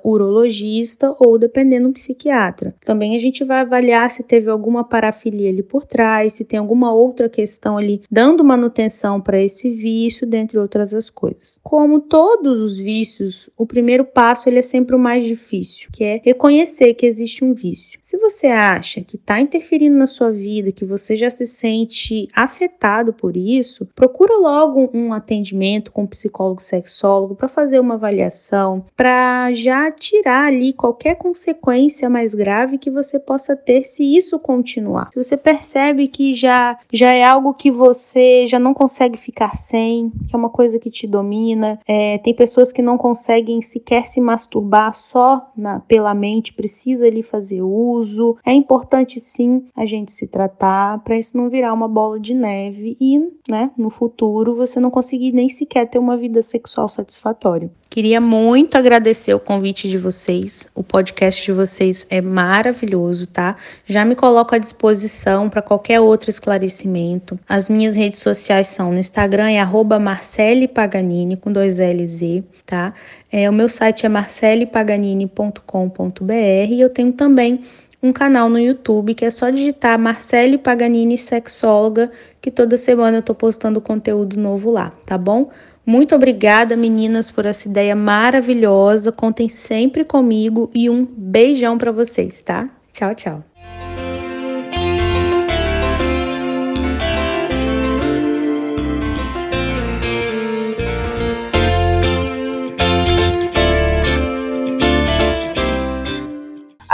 urologista 0.04 1.14
ou 1.18 1.38
dependendo 1.38 1.88
um 1.88 1.92
psiquiatra. 1.92 2.74
Também 2.84 3.16
a 3.16 3.18
gente 3.18 3.44
vai 3.44 3.60
avaliar 3.60 4.10
se 4.10 4.22
teve 4.22 4.50
alguma 4.50 4.84
parafilia 4.84 5.50
ali 5.50 5.62
por 5.62 5.84
trás, 5.84 6.34
se 6.34 6.44
tem 6.44 6.58
alguma 6.58 6.92
outra 6.92 7.28
questão 7.28 7.76
ali 7.78 8.02
dando 8.10 8.44
manutenção 8.44 9.20
para 9.20 9.40
esse 9.40 9.70
vício, 9.70 10.26
dentre 10.26 10.58
outras 10.58 10.94
as 10.94 11.10
coisas. 11.10 11.58
Como 11.62 12.00
todos 12.00 12.58
os 12.58 12.78
vícios, 12.78 13.50
o 13.56 13.66
primeiro 13.66 14.04
passo 14.04 14.48
ele 14.48 14.58
é 14.58 14.62
sempre 14.62 14.94
o 14.94 14.98
mais 14.98 15.24
difícil, 15.24 15.88
que 15.92 16.04
é 16.04 16.20
reconhecer 16.24 16.94
que 16.94 17.06
existe 17.06 17.44
um 17.44 17.54
vício. 17.54 17.98
Se 18.02 18.16
você 18.18 18.46
acha 18.46 19.00
que 19.00 19.16
está 19.16 19.40
interferindo 19.40 19.96
na 19.96 20.06
sua 20.06 20.30
vida, 20.30 20.72
que 20.72 20.84
você 20.84 21.16
já 21.16 21.30
se 21.30 21.46
sente 21.46 22.28
afetado 22.34 23.12
por 23.12 23.36
isso, 23.36 23.86
procura 23.94 24.36
logo 24.36 24.90
um 24.92 25.12
atendimento 25.12 25.92
com 25.92 26.02
um 26.02 26.06
psicólogo 26.06 26.62
sexólogo 26.62 27.34
para 27.34 27.48
fazer 27.48 27.80
uma 27.80 27.94
avaliação, 27.94 28.84
para 28.96 29.05
já 29.52 29.90
tirar 29.90 30.46
ali 30.46 30.72
qualquer 30.72 31.16
consequência 31.16 32.08
mais 32.08 32.34
grave 32.34 32.78
que 32.78 32.90
você 32.90 33.18
possa 33.18 33.56
ter 33.56 33.84
se 33.84 34.16
isso 34.16 34.38
continuar. 34.38 35.10
Se 35.12 35.22
você 35.22 35.36
percebe 35.36 36.08
que 36.08 36.34
já 36.34 36.78
já 36.92 37.12
é 37.12 37.24
algo 37.24 37.54
que 37.54 37.70
você 37.70 38.46
já 38.46 38.58
não 38.58 38.74
consegue 38.74 39.18
ficar 39.18 39.56
sem, 39.56 40.10
que 40.28 40.34
é 40.34 40.36
uma 40.36 40.50
coisa 40.50 40.78
que 40.78 40.90
te 40.90 41.06
domina, 41.06 41.78
é, 41.86 42.18
tem 42.18 42.34
pessoas 42.34 42.72
que 42.72 42.82
não 42.82 42.96
conseguem 42.96 43.60
sequer 43.60 44.06
se 44.06 44.20
masturbar 44.20 44.94
só 44.94 45.50
na, 45.56 45.80
pela 45.80 46.14
mente, 46.14 46.52
precisa 46.52 47.06
ali 47.06 47.22
fazer 47.22 47.62
uso. 47.62 48.36
É 48.44 48.52
importante 48.52 49.20
sim 49.20 49.66
a 49.74 49.86
gente 49.86 50.12
se 50.12 50.26
tratar 50.26 50.98
para 51.02 51.18
isso 51.18 51.36
não 51.36 51.48
virar 51.48 51.72
uma 51.72 51.88
bola 51.88 52.18
de 52.18 52.34
neve 52.34 52.96
e, 53.00 53.18
né, 53.48 53.70
no 53.76 53.90
futuro 53.90 54.54
você 54.54 54.80
não 54.80 54.90
conseguir 54.90 55.32
nem 55.32 55.48
sequer 55.48 55.86
ter 55.88 55.98
uma 55.98 56.16
vida 56.16 56.42
sexual 56.42 56.88
satisfatória. 56.88 57.70
Queria 57.88 58.20
muito 58.20 58.76
agradecer 58.96 59.34
o 59.34 59.40
convite 59.40 59.90
de 59.90 59.98
vocês. 59.98 60.70
O 60.74 60.82
podcast 60.82 61.44
de 61.44 61.52
vocês 61.52 62.06
é 62.08 62.22
maravilhoso, 62.22 63.26
tá? 63.26 63.56
Já 63.86 64.06
me 64.06 64.16
coloco 64.16 64.54
à 64.54 64.58
disposição 64.58 65.50
para 65.50 65.60
qualquer 65.60 66.00
outro 66.00 66.30
esclarecimento. 66.30 67.38
As 67.46 67.68
minhas 67.68 67.94
redes 67.94 68.20
sociais 68.20 68.68
são 68.68 68.90
no 68.90 68.98
Instagram 68.98 69.50
é 69.50 69.62
@marcelepaganini 70.00 71.36
com 71.36 71.52
dois 71.52 71.78
Lz, 71.78 72.42
tá? 72.64 72.94
É, 73.30 73.50
o 73.50 73.52
meu 73.52 73.68
site 73.68 74.06
é 74.06 74.08
marcelepaganini.com.br 74.08 76.70
e 76.70 76.80
eu 76.80 76.88
tenho 76.88 77.12
também 77.12 77.60
um 78.02 78.12
canal 78.12 78.48
no 78.48 78.58
YouTube 78.58 79.14
que 79.14 79.26
é 79.26 79.30
só 79.30 79.50
digitar 79.50 79.98
Marcele 79.98 80.56
Paganini 80.56 81.18
Sexóloga, 81.18 82.10
que 82.40 82.50
toda 82.50 82.78
semana 82.78 83.18
eu 83.18 83.22
tô 83.22 83.34
postando 83.34 83.78
conteúdo 83.80 84.38
novo 84.38 84.70
lá, 84.70 84.92
tá 85.04 85.18
bom? 85.18 85.50
Muito 85.86 86.16
obrigada, 86.16 86.76
meninas, 86.76 87.30
por 87.30 87.46
essa 87.46 87.68
ideia 87.68 87.94
maravilhosa. 87.94 89.12
Contem 89.12 89.48
sempre 89.48 90.04
comigo 90.04 90.68
e 90.74 90.90
um 90.90 91.06
beijão 91.06 91.78
para 91.78 91.92
vocês, 91.92 92.42
tá? 92.42 92.68
Tchau, 92.92 93.14
tchau. 93.14 93.44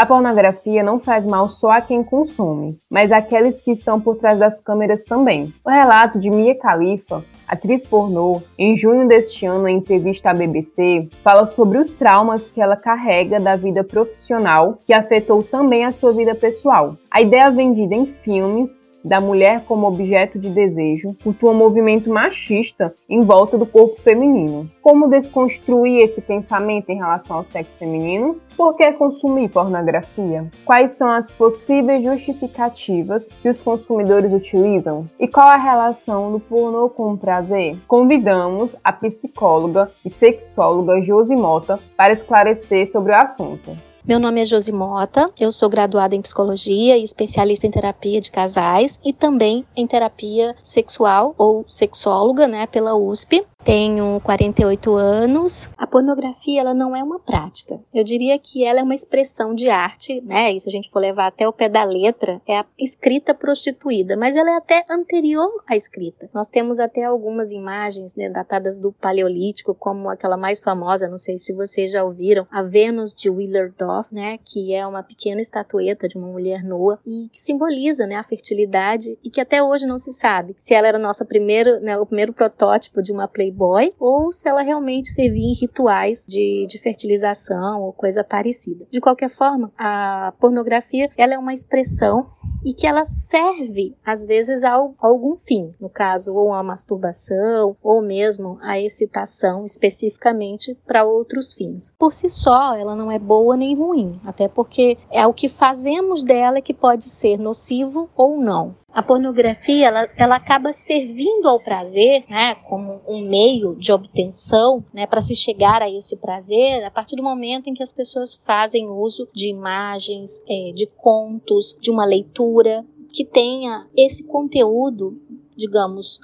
A 0.02 0.06
pornografia 0.06 0.82
não 0.82 0.98
faz 0.98 1.24
mal 1.24 1.48
só 1.48 1.70
a 1.70 1.80
quem 1.80 2.02
consome, 2.02 2.76
mas 2.90 3.12
àqueles 3.12 3.60
que 3.60 3.70
estão 3.70 4.00
por 4.00 4.16
trás 4.16 4.36
das 4.36 4.60
câmeras 4.60 5.04
também. 5.04 5.54
O 5.64 5.70
relato 5.70 6.18
de 6.18 6.28
Mia 6.28 6.58
Khalifa, 6.58 7.24
atriz 7.46 7.86
pornô, 7.86 8.42
em 8.58 8.76
junho 8.76 9.06
deste 9.06 9.46
ano, 9.46 9.68
em 9.68 9.76
entrevista 9.76 10.30
à 10.30 10.34
BBC, 10.34 11.08
fala 11.22 11.46
sobre 11.46 11.78
os 11.78 11.92
traumas 11.92 12.50
que 12.50 12.60
ela 12.60 12.74
carrega 12.74 13.38
da 13.38 13.54
vida 13.54 13.84
profissional, 13.84 14.76
que 14.84 14.92
afetou 14.92 15.40
também 15.40 15.84
a 15.84 15.92
sua 15.92 16.12
vida 16.12 16.34
pessoal. 16.34 16.90
A 17.08 17.22
ideia 17.22 17.48
vendida 17.52 17.94
em 17.94 18.06
filmes 18.06 18.82
da 19.04 19.20
mulher 19.20 19.64
como 19.66 19.86
objeto 19.86 20.38
de 20.38 20.50
desejo, 20.50 21.16
cultua 21.22 21.50
um 21.50 21.54
movimento 21.54 22.10
machista 22.10 22.94
em 23.08 23.20
volta 23.20 23.58
do 23.58 23.66
corpo 23.66 24.00
feminino. 24.00 24.70
Como 24.80 25.08
desconstruir 25.08 26.02
esse 26.02 26.20
pensamento 26.20 26.90
em 26.90 26.96
relação 26.96 27.36
ao 27.36 27.44
sexo 27.44 27.76
feminino? 27.76 28.36
Por 28.56 28.76
que 28.76 28.92
consumir 28.92 29.48
pornografia? 29.48 30.50
Quais 30.64 30.92
são 30.92 31.10
as 31.10 31.32
possíveis 31.32 32.04
justificativas 32.04 33.28
que 33.28 33.48
os 33.48 33.60
consumidores 33.60 34.32
utilizam? 34.32 35.04
E 35.18 35.26
qual 35.26 35.48
a 35.48 35.56
relação 35.56 36.30
do 36.32 36.40
pornô 36.40 36.88
com 36.88 37.08
o 37.08 37.18
prazer? 37.18 37.78
Convidamos 37.88 38.74
a 38.84 38.92
psicóloga 38.92 39.86
e 40.04 40.10
sexóloga 40.10 41.02
Josi 41.02 41.34
Mota 41.34 41.78
para 41.96 42.12
esclarecer 42.12 42.90
sobre 42.90 43.12
o 43.12 43.16
assunto. 43.16 43.91
Meu 44.04 44.18
nome 44.18 44.42
é 44.42 44.44
Josi 44.44 44.72
Mota, 44.72 45.30
eu 45.38 45.52
sou 45.52 45.68
graduada 45.68 46.16
em 46.16 46.20
psicologia 46.20 46.98
e 46.98 47.04
especialista 47.04 47.68
em 47.68 47.70
terapia 47.70 48.20
de 48.20 48.32
casais 48.32 48.98
e 49.04 49.12
também 49.12 49.64
em 49.76 49.86
terapia 49.86 50.56
sexual 50.60 51.36
ou 51.38 51.64
sexóloga, 51.68 52.48
né, 52.48 52.66
pela 52.66 52.96
USP. 52.96 53.46
Tenho 53.64 54.20
48 54.24 54.96
anos. 54.96 55.68
A 55.76 55.86
pornografia 55.86 56.60
ela 56.60 56.74
não 56.74 56.96
é 56.96 57.02
uma 57.02 57.20
prática. 57.20 57.80
Eu 57.94 58.02
diria 58.02 58.36
que 58.38 58.64
ela 58.64 58.80
é 58.80 58.82
uma 58.82 58.94
expressão 58.94 59.54
de 59.54 59.68
arte, 59.68 60.20
né? 60.22 60.52
E 60.52 60.58
se 60.58 60.68
a 60.68 60.72
gente 60.72 60.90
for 60.90 60.98
levar 60.98 61.28
até 61.28 61.46
o 61.46 61.52
pé 61.52 61.68
da 61.68 61.84
letra, 61.84 62.42
é 62.46 62.58
a 62.58 62.66
escrita 62.78 63.32
prostituída, 63.32 64.16
mas 64.16 64.34
ela 64.34 64.50
é 64.50 64.56
até 64.56 64.84
anterior 64.90 65.48
à 65.68 65.76
escrita. 65.76 66.28
Nós 66.34 66.48
temos 66.48 66.80
até 66.80 67.04
algumas 67.04 67.52
imagens 67.52 68.16
né, 68.16 68.28
datadas 68.28 68.76
do 68.76 68.92
Paleolítico, 68.92 69.74
como 69.74 70.10
aquela 70.10 70.36
mais 70.36 70.60
famosa, 70.60 71.08
não 71.08 71.18
sei 71.18 71.38
se 71.38 71.52
vocês 71.52 71.92
já 71.92 72.02
ouviram, 72.02 72.46
a 72.50 72.62
Vênus 72.62 73.14
de 73.14 73.30
Willerdorf, 73.30 74.12
né? 74.12 74.38
Que 74.44 74.74
é 74.74 74.84
uma 74.84 75.04
pequena 75.04 75.40
estatueta 75.40 76.08
de 76.08 76.18
uma 76.18 76.26
mulher 76.26 76.64
nua 76.64 76.98
e 77.06 77.28
que 77.30 77.38
simboliza, 77.38 78.06
né, 78.06 78.16
a 78.16 78.24
fertilidade 78.24 79.18
e 79.22 79.30
que 79.30 79.40
até 79.40 79.62
hoje 79.62 79.86
não 79.86 79.98
se 79.98 80.12
sabe 80.12 80.56
se 80.58 80.74
ela 80.74 80.88
era 80.88 80.98
nossa 80.98 81.24
primeiro, 81.24 81.78
né, 81.80 81.96
o 81.98 82.06
primeiro 82.06 82.32
protótipo 82.32 83.02
de 83.02 83.12
uma 83.12 83.28
play 83.28 83.51
Playboy 83.52 83.94
ou 83.98 84.32
se 84.32 84.48
ela 84.48 84.62
realmente 84.62 85.10
servia 85.10 85.50
em 85.50 85.54
rituais 85.54 86.24
de, 86.26 86.66
de 86.68 86.78
fertilização 86.78 87.82
ou 87.82 87.92
coisa 87.92 88.24
parecida. 88.24 88.86
De 88.90 89.00
qualquer 89.00 89.28
forma, 89.28 89.72
a 89.78 90.32
pornografia 90.40 91.10
ela 91.16 91.34
é 91.34 91.38
uma 91.38 91.54
expressão 91.54 92.30
e 92.64 92.72
que 92.72 92.86
ela 92.86 93.04
serve 93.04 93.96
às 94.04 94.24
vezes 94.24 94.62
a 94.62 94.72
algum 94.98 95.36
fim, 95.36 95.72
no 95.80 95.88
caso 95.88 96.34
ou 96.34 96.52
a 96.52 96.62
masturbação 96.62 97.76
ou 97.82 98.00
mesmo 98.02 98.58
a 98.62 98.78
excitação 98.78 99.64
especificamente 99.64 100.76
para 100.86 101.04
outros 101.04 101.52
fins. 101.52 101.92
Por 101.98 102.12
si 102.12 102.28
só, 102.28 102.74
ela 102.74 102.94
não 102.94 103.10
é 103.10 103.18
boa 103.18 103.56
nem 103.56 103.74
ruim, 103.74 104.20
até 104.24 104.48
porque 104.48 104.96
é 105.10 105.26
o 105.26 105.34
que 105.34 105.48
fazemos 105.48 106.22
dela 106.22 106.60
que 106.60 106.72
pode 106.72 107.04
ser 107.04 107.36
nocivo 107.36 108.08
ou 108.16 108.40
não. 108.40 108.76
A 108.92 109.02
pornografia 109.02 109.86
ela, 109.86 110.08
ela 110.16 110.36
acaba 110.36 110.72
servindo 110.72 111.48
ao 111.48 111.58
prazer, 111.58 112.24
né, 112.28 112.54
como 112.68 113.00
um 113.08 113.26
meio 113.26 113.74
de 113.74 113.90
obtenção, 113.90 114.84
né, 114.92 115.06
para 115.06 115.22
se 115.22 115.34
chegar 115.34 115.80
a 115.80 115.90
esse 115.90 116.16
prazer, 116.16 116.84
a 116.84 116.90
partir 116.90 117.16
do 117.16 117.22
momento 117.22 117.68
em 117.68 117.74
que 117.74 117.82
as 117.82 117.90
pessoas 117.90 118.34
fazem 118.44 118.86
uso 118.88 119.26
de 119.32 119.48
imagens, 119.48 120.42
é, 120.46 120.72
de 120.74 120.86
contos, 120.86 121.74
de 121.80 121.90
uma 121.90 122.04
leitura 122.04 122.84
que 123.14 123.24
tenha 123.24 123.86
esse 123.96 124.24
conteúdo 124.24 125.18
digamos, 125.56 126.18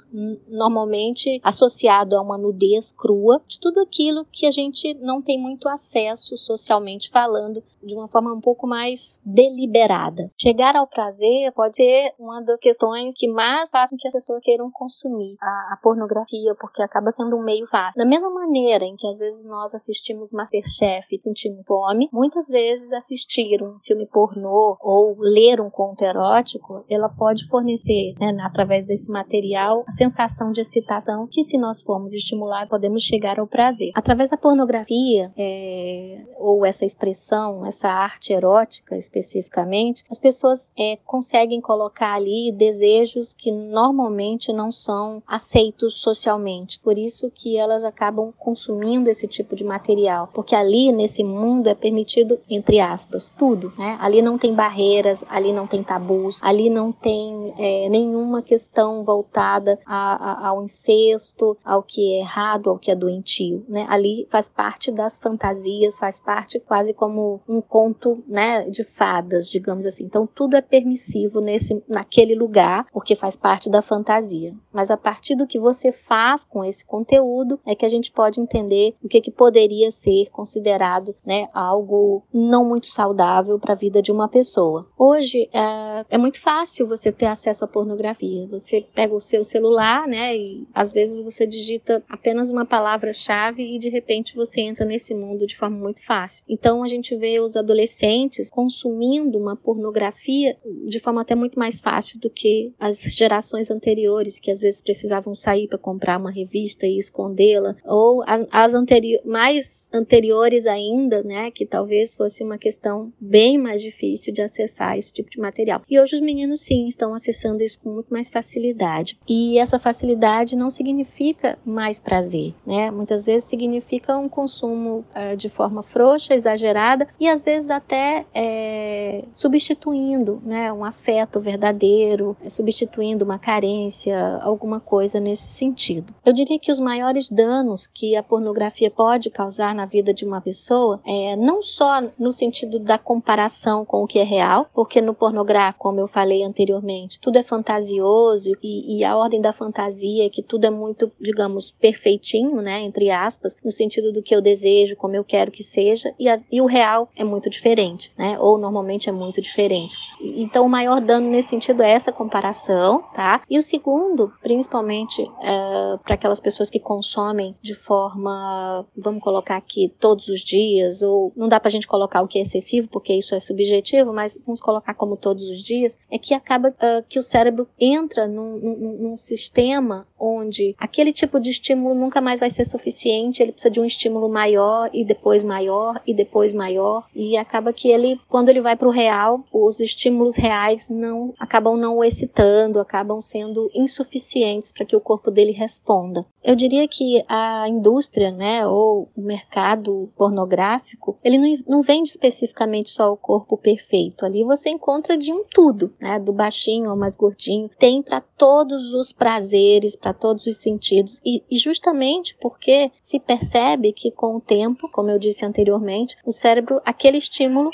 normalmente 0.47 1.39
associado 1.43 2.15
a 2.17 2.21
uma 2.21 2.37
nudez 2.37 2.91
crua, 2.91 3.41
de 3.47 3.59
tudo 3.59 3.79
aquilo 3.79 4.25
que 4.31 4.45
a 4.45 4.51
gente 4.51 4.93
não 4.95 5.21
tem 5.21 5.39
muito 5.39 5.69
acesso 5.69 6.35
socialmente 6.37 7.09
falando 7.09 7.63
de 7.83 7.93
uma 7.95 8.07
forma 8.07 8.33
um 8.33 8.41
pouco 8.41 8.67
mais 8.67 9.21
deliberada. 9.25 10.29
Chegar 10.39 10.75
ao 10.75 10.87
prazer 10.87 11.51
pode 11.53 11.75
ser 11.75 12.13
uma 12.19 12.41
das 12.41 12.59
questões 12.59 13.15
que 13.17 13.27
mais 13.27 13.69
fazem 13.71 13.97
que 13.97 14.07
as 14.07 14.13
pessoas 14.13 14.41
queiram 14.43 14.69
consumir 14.71 15.35
a, 15.41 15.73
a 15.73 15.79
pornografia, 15.81 16.55
porque 16.59 16.81
acaba 16.81 17.11
sendo 17.11 17.37
um 17.37 17.43
meio 17.43 17.67
fácil. 17.67 17.97
Da 17.97 18.05
mesma 18.05 18.29
maneira 18.29 18.85
em 18.85 18.95
que 18.95 19.07
às 19.07 19.17
vezes 19.17 19.45
nós 19.45 19.73
assistimos 19.73 20.31
Masterchef 20.31 21.07
e 21.11 21.19
sentimos 21.19 21.65
fome, 21.65 22.09
muitas 22.11 22.47
vezes 22.47 22.91
assistir 22.93 23.61
um 23.61 23.79
filme 23.85 24.07
pornô 24.07 24.77
ou 24.81 25.15
ler 25.19 25.61
um 25.61 25.69
conto 25.69 26.03
erótico, 26.03 26.83
ela 26.89 27.09
pode 27.09 27.47
fornecer, 27.47 28.13
né, 28.19 28.35
através 28.43 28.85
desse 28.85 29.09
material, 29.11 29.83
a 29.87 29.91
sensação 29.93 30.51
de 30.51 30.61
excitação 30.61 31.27
que, 31.29 31.43
se 31.43 31.57
nós 31.57 31.81
formos 31.81 32.13
estimulados, 32.13 32.69
podemos 32.69 33.03
chegar 33.03 33.39
ao 33.39 33.47
prazer. 33.47 33.91
Através 33.95 34.29
da 34.29 34.37
pornografia, 34.37 35.31
é, 35.37 36.25
ou 36.37 36.65
essa 36.65 36.85
expressão, 36.85 37.65
essa 37.69 37.89
arte 37.89 38.33
erótica 38.33 38.97
especificamente, 38.97 40.03
as 40.09 40.19
pessoas 40.19 40.71
é, 40.77 40.97
conseguem 41.05 41.61
colocar 41.61 42.13
ali 42.13 42.51
desejos 42.51 43.33
que 43.33 43.51
normalmente 43.51 44.51
não 44.51 44.71
são 44.71 45.23
aceitos 45.25 45.95
socialmente. 45.95 46.79
Por 46.79 46.97
isso 46.97 47.31
que 47.33 47.57
elas 47.57 47.83
acabam 47.83 48.33
consumindo 48.37 49.09
esse 49.09 49.27
tipo 49.27 49.55
de 49.55 49.63
material, 49.63 50.29
porque 50.33 50.55
ali 50.55 50.91
nesse 50.91 51.23
mundo 51.23 51.67
é 51.67 51.75
permitido, 51.75 52.39
entre 52.49 52.79
aspas, 52.79 53.31
tudo. 53.37 53.73
Né? 53.77 53.97
Ali 54.01 54.21
não 54.21 54.37
tem 54.37 54.53
barreiras, 54.53 55.23
ali 55.29 55.53
não 55.53 55.67
tem 55.67 55.83
tabus, 55.83 56.39
ali 56.41 56.69
não 56.69 56.91
tem 56.91 57.53
é, 57.57 57.89
nenhuma 57.89 58.41
questão 58.41 59.03
voltada 59.03 59.79
a, 59.85 60.45
a, 60.45 60.47
ao 60.49 60.63
incesto, 60.63 61.57
ao 61.63 61.83
que 61.83 62.15
é 62.15 62.19
errado, 62.19 62.69
ao 62.69 62.77
que 62.77 62.91
é 62.91 62.95
doentio. 62.95 63.63
Né? 63.67 63.85
Ali 63.89 64.27
faz 64.29 64.49
parte 64.49 64.91
das 64.91 65.19
fantasias, 65.19 65.99
faz 65.99 66.19
parte 66.19 66.59
quase 66.59 66.93
como 66.93 67.41
um 67.47 67.58
um 67.59 67.61
conto, 67.61 68.23
né, 68.27 68.69
de 68.69 68.83
fadas, 68.83 69.49
digamos 69.49 69.85
assim. 69.85 70.05
Então 70.05 70.27
tudo 70.27 70.55
é 70.55 70.61
permissivo 70.61 71.41
nesse 71.41 71.83
naquele 71.87 72.33
lugar, 72.35 72.85
porque 72.91 73.15
faz 73.15 73.35
parte 73.35 73.69
da 73.69 73.81
fantasia. 73.81 74.53
Mas 74.71 74.89
a 74.89 74.97
partir 74.97 75.35
do 75.35 75.45
que 75.45 75.59
você 75.59 75.91
faz 75.91 76.45
com 76.45 76.63
esse 76.63 76.85
conteúdo 76.85 77.59
é 77.65 77.75
que 77.75 77.85
a 77.85 77.89
gente 77.89 78.11
pode 78.11 78.39
entender 78.39 78.95
o 79.03 79.07
que, 79.07 79.21
que 79.21 79.31
poderia 79.31 79.91
ser 79.91 80.29
considerado, 80.31 81.15
né, 81.25 81.47
algo 81.53 82.23
não 82.33 82.65
muito 82.65 82.89
saudável 82.91 83.59
para 83.59 83.73
a 83.73 83.77
vida 83.77 84.01
de 84.01 84.11
uma 84.11 84.27
pessoa. 84.27 84.87
Hoje 84.97 85.49
é, 85.53 86.05
é 86.09 86.17
muito 86.17 86.39
fácil 86.39 86.87
você 86.87 87.11
ter 87.11 87.25
acesso 87.25 87.65
à 87.65 87.67
pornografia. 87.67 88.47
Você 88.47 88.85
pega 88.93 89.13
o 89.13 89.21
seu 89.21 89.43
celular, 89.43 90.07
né, 90.07 90.35
e 90.35 90.67
às 90.73 90.91
vezes 90.91 91.21
você 91.23 91.45
digita 91.45 92.03
apenas 92.07 92.49
uma 92.49 92.65
palavra-chave 92.65 93.63
e 93.63 93.79
de 93.79 93.89
repente 93.89 94.35
você 94.35 94.61
entra 94.61 94.85
nesse 94.85 95.13
mundo 95.13 95.45
de 95.45 95.57
forma 95.57 95.77
muito 95.77 96.05
fácil. 96.05 96.43
Então 96.47 96.83
a 96.83 96.87
gente 96.87 97.15
vê 97.15 97.39
os 97.39 97.48
os 97.49 97.55
adolescentes 97.55 98.49
consumindo 98.49 99.37
uma 99.37 99.55
pornografia 99.55 100.57
de 100.87 100.99
forma 100.99 101.21
até 101.21 101.35
muito 101.35 101.57
mais 101.57 101.79
fácil 101.79 102.19
do 102.19 102.29
que 102.29 102.73
as 102.79 103.01
gerações 103.01 103.69
anteriores, 103.69 104.39
que 104.39 104.51
às 104.51 104.59
vezes 104.59 104.81
precisavam 104.81 105.35
sair 105.35 105.67
para 105.67 105.77
comprar 105.77 106.19
uma 106.19 106.31
revista 106.31 106.85
e 106.85 106.97
escondê-la, 106.97 107.75
ou 107.85 108.23
as 108.51 108.73
anteri 108.73 109.19
mais 109.25 109.89
anteriores 109.93 110.65
ainda, 110.65 111.23
né, 111.23 111.51
que 111.51 111.65
talvez 111.65 112.13
fosse 112.13 112.43
uma 112.43 112.57
questão 112.57 113.11
bem 113.19 113.57
mais 113.57 113.81
difícil 113.81 114.33
de 114.33 114.41
acessar 114.41 114.97
esse 114.97 115.13
tipo 115.13 115.29
de 115.29 115.39
material. 115.39 115.81
E 115.89 115.99
hoje 115.99 116.15
os 116.15 116.21
meninos 116.21 116.61
sim 116.61 116.87
estão 116.87 117.13
acessando 117.13 117.63
isso 117.63 117.79
com 117.79 117.89
muito 117.89 118.09
mais 118.09 118.29
facilidade. 118.29 119.17
E 119.27 119.57
essa 119.57 119.79
facilidade 119.79 120.55
não 120.55 120.69
significa 120.69 121.57
mais 121.65 121.99
prazer, 121.99 122.53
né? 122.65 122.91
Muitas 122.91 123.25
vezes 123.25 123.45
significa 123.45 124.17
um 124.17 124.29
consumo 124.29 125.05
uh, 125.15 125.35
de 125.35 125.49
forma 125.49 125.83
frouxa, 125.83 126.33
exagerada 126.33 127.07
e 127.19 127.27
às 127.27 127.38
vezes 127.43 127.69
até 127.69 128.25
é, 128.33 129.23
substituindo 129.33 130.41
né, 130.43 130.71
um 130.71 130.83
afeto 130.83 131.39
verdadeiro, 131.39 132.35
é, 132.43 132.49
substituindo 132.49 133.25
uma 133.25 133.39
carência, 133.39 134.37
alguma 134.41 134.79
coisa 134.79 135.19
nesse 135.19 135.47
sentido. 135.47 136.13
Eu 136.25 136.33
diria 136.33 136.59
que 136.59 136.71
os 136.71 136.79
maiores 136.79 137.29
danos 137.29 137.87
que 137.87 138.15
a 138.15 138.23
pornografia 138.23 138.91
pode 138.91 139.29
causar 139.29 139.73
na 139.75 139.85
vida 139.85 140.13
de 140.13 140.25
uma 140.25 140.41
pessoa 140.41 140.99
é 141.05 141.35
não 141.35 141.61
só 141.61 142.01
no 142.17 142.31
sentido 142.31 142.79
da 142.79 142.97
comparação 142.97 143.85
com 143.85 144.03
o 144.03 144.07
que 144.07 144.19
é 144.19 144.23
real, 144.23 144.69
porque 144.73 145.01
no 145.01 145.13
pornográfico, 145.13 145.83
como 145.83 145.99
eu 145.99 146.07
falei 146.07 146.43
anteriormente, 146.43 147.19
tudo 147.19 147.37
é 147.37 147.43
fantasioso 147.43 148.51
e, 148.61 148.97
e 148.97 149.03
a 149.03 149.15
ordem 149.15 149.41
da 149.41 149.53
fantasia 149.53 150.25
é 150.25 150.29
que 150.29 150.41
tudo 150.41 150.65
é 150.65 150.69
muito, 150.69 151.11
digamos, 151.19 151.71
perfeitinho, 151.71 152.61
né, 152.61 152.81
entre 152.81 153.09
aspas, 153.09 153.55
no 153.63 153.71
sentido 153.71 154.11
do 154.11 154.21
que 154.21 154.35
eu 154.35 154.41
desejo, 154.41 154.95
como 154.95 155.15
eu 155.15 155.23
quero 155.23 155.51
que 155.51 155.63
seja, 155.63 156.13
e, 156.19 156.27
a, 156.29 156.39
e 156.51 156.61
o 156.61 156.65
real 156.65 157.09
é 157.15 157.23
muito 157.29 157.49
diferente, 157.49 158.11
né? 158.17 158.37
Ou 158.39 158.57
normalmente 158.57 159.09
é 159.09 159.11
muito 159.11 159.41
diferente. 159.41 159.97
Então, 160.19 160.65
o 160.65 160.69
maior 160.69 160.99
dano 160.99 161.29
nesse 161.29 161.49
sentido 161.49 161.81
é 161.81 161.91
essa 161.91 162.11
comparação, 162.11 163.03
tá? 163.13 163.41
E 163.49 163.57
o 163.57 163.63
segundo, 163.63 164.31
principalmente 164.41 165.21
é, 165.41 165.97
para 166.03 166.15
aquelas 166.15 166.39
pessoas 166.39 166.69
que 166.69 166.79
consomem 166.79 167.55
de 167.61 167.75
forma, 167.75 168.85
vamos 168.97 169.23
colocar 169.23 169.57
aqui, 169.57 169.93
todos 169.99 170.27
os 170.27 170.41
dias, 170.41 171.01
ou 171.01 171.31
não 171.35 171.47
dá 171.47 171.59
para 171.59 171.69
a 171.69 171.71
gente 171.71 171.87
colocar 171.87 172.21
o 172.21 172.27
que 172.27 172.39
é 172.39 172.41
excessivo, 172.41 172.87
porque 172.89 173.13
isso 173.13 173.35
é 173.35 173.39
subjetivo, 173.39 174.13
mas 174.13 174.39
vamos 174.45 174.61
colocar 174.61 174.93
como 174.93 175.15
todos 175.15 175.49
os 175.49 175.61
dias, 175.61 175.97
é 176.11 176.17
que 176.17 176.33
acaba 176.33 176.69
uh, 176.69 177.03
que 177.07 177.19
o 177.19 177.23
cérebro 177.23 177.67
entra 177.79 178.27
num, 178.27 178.57
num, 178.57 178.97
num 178.99 179.17
sistema 179.17 180.05
onde 180.19 180.75
aquele 180.77 181.13
tipo 181.13 181.39
de 181.39 181.49
estímulo 181.49 181.95
nunca 181.95 182.21
mais 182.21 182.39
vai 182.39 182.49
ser 182.49 182.65
suficiente, 182.65 183.41
ele 183.41 183.51
precisa 183.51 183.71
de 183.71 183.79
um 183.79 183.85
estímulo 183.85 184.29
maior 184.29 184.89
e 184.93 185.03
depois 185.03 185.43
maior 185.43 186.01
e 186.05 186.13
depois 186.13 186.53
maior 186.53 187.07
e 187.19 187.35
acaba 187.35 187.73
que 187.73 187.89
ele, 187.89 188.17
quando 188.29 188.47
ele 188.47 188.61
vai 188.61 188.77
para 188.77 188.87
o 188.87 188.91
real, 188.91 189.43
os 189.51 189.81
estímulos 189.81 190.37
reais 190.37 190.87
não 190.87 191.33
acabam 191.37 191.75
não 191.75 191.97
o 191.97 192.03
excitando, 192.03 192.79
acabam 192.79 193.19
sendo 193.19 193.69
insuficientes 193.75 194.71
para 194.71 194.85
que 194.85 194.95
o 194.95 195.01
corpo 195.01 195.29
dele 195.29 195.51
responda. 195.51 196.25
Eu 196.43 196.55
diria 196.55 196.87
que 196.87 197.23
a 197.27 197.67
indústria, 197.67 198.31
né, 198.31 198.65
ou 198.65 199.09
o 199.15 199.21
mercado 199.21 200.09
pornográfico, 200.17 201.17
ele 201.23 201.37
não, 201.37 201.57
não 201.67 201.81
vende 201.81 202.09
especificamente 202.09 202.89
só 202.89 203.11
o 203.11 203.17
corpo 203.17 203.57
perfeito. 203.57 204.25
Ali 204.25 204.43
você 204.43 204.69
encontra 204.69 205.17
de 205.17 205.31
um 205.33 205.43
tudo, 205.43 205.93
né, 205.99 206.17
do 206.19 206.31
baixinho 206.31 206.89
ao 206.89 206.97
mais 206.97 207.15
gordinho, 207.15 207.69
tem 207.77 208.01
para 208.01 208.21
todos 208.21 208.93
os 208.93 209.11
prazeres, 209.11 209.95
para 209.95 210.13
todos 210.13 210.45
os 210.47 210.57
sentidos 210.57 211.21
e, 211.25 211.43
e 211.49 211.57
justamente 211.57 212.35
porque 212.39 212.91
se 213.01 213.19
percebe 213.19 213.91
que 213.91 214.11
com 214.11 214.37
o 214.37 214.41
tempo, 214.41 214.89
como 214.91 215.09
eu 215.09 215.19
disse 215.19 215.45
anteriormente, 215.45 216.17
o 216.25 216.31
cérebro 216.31 216.81
aquele 216.85 217.17
estímulo, 217.17 217.69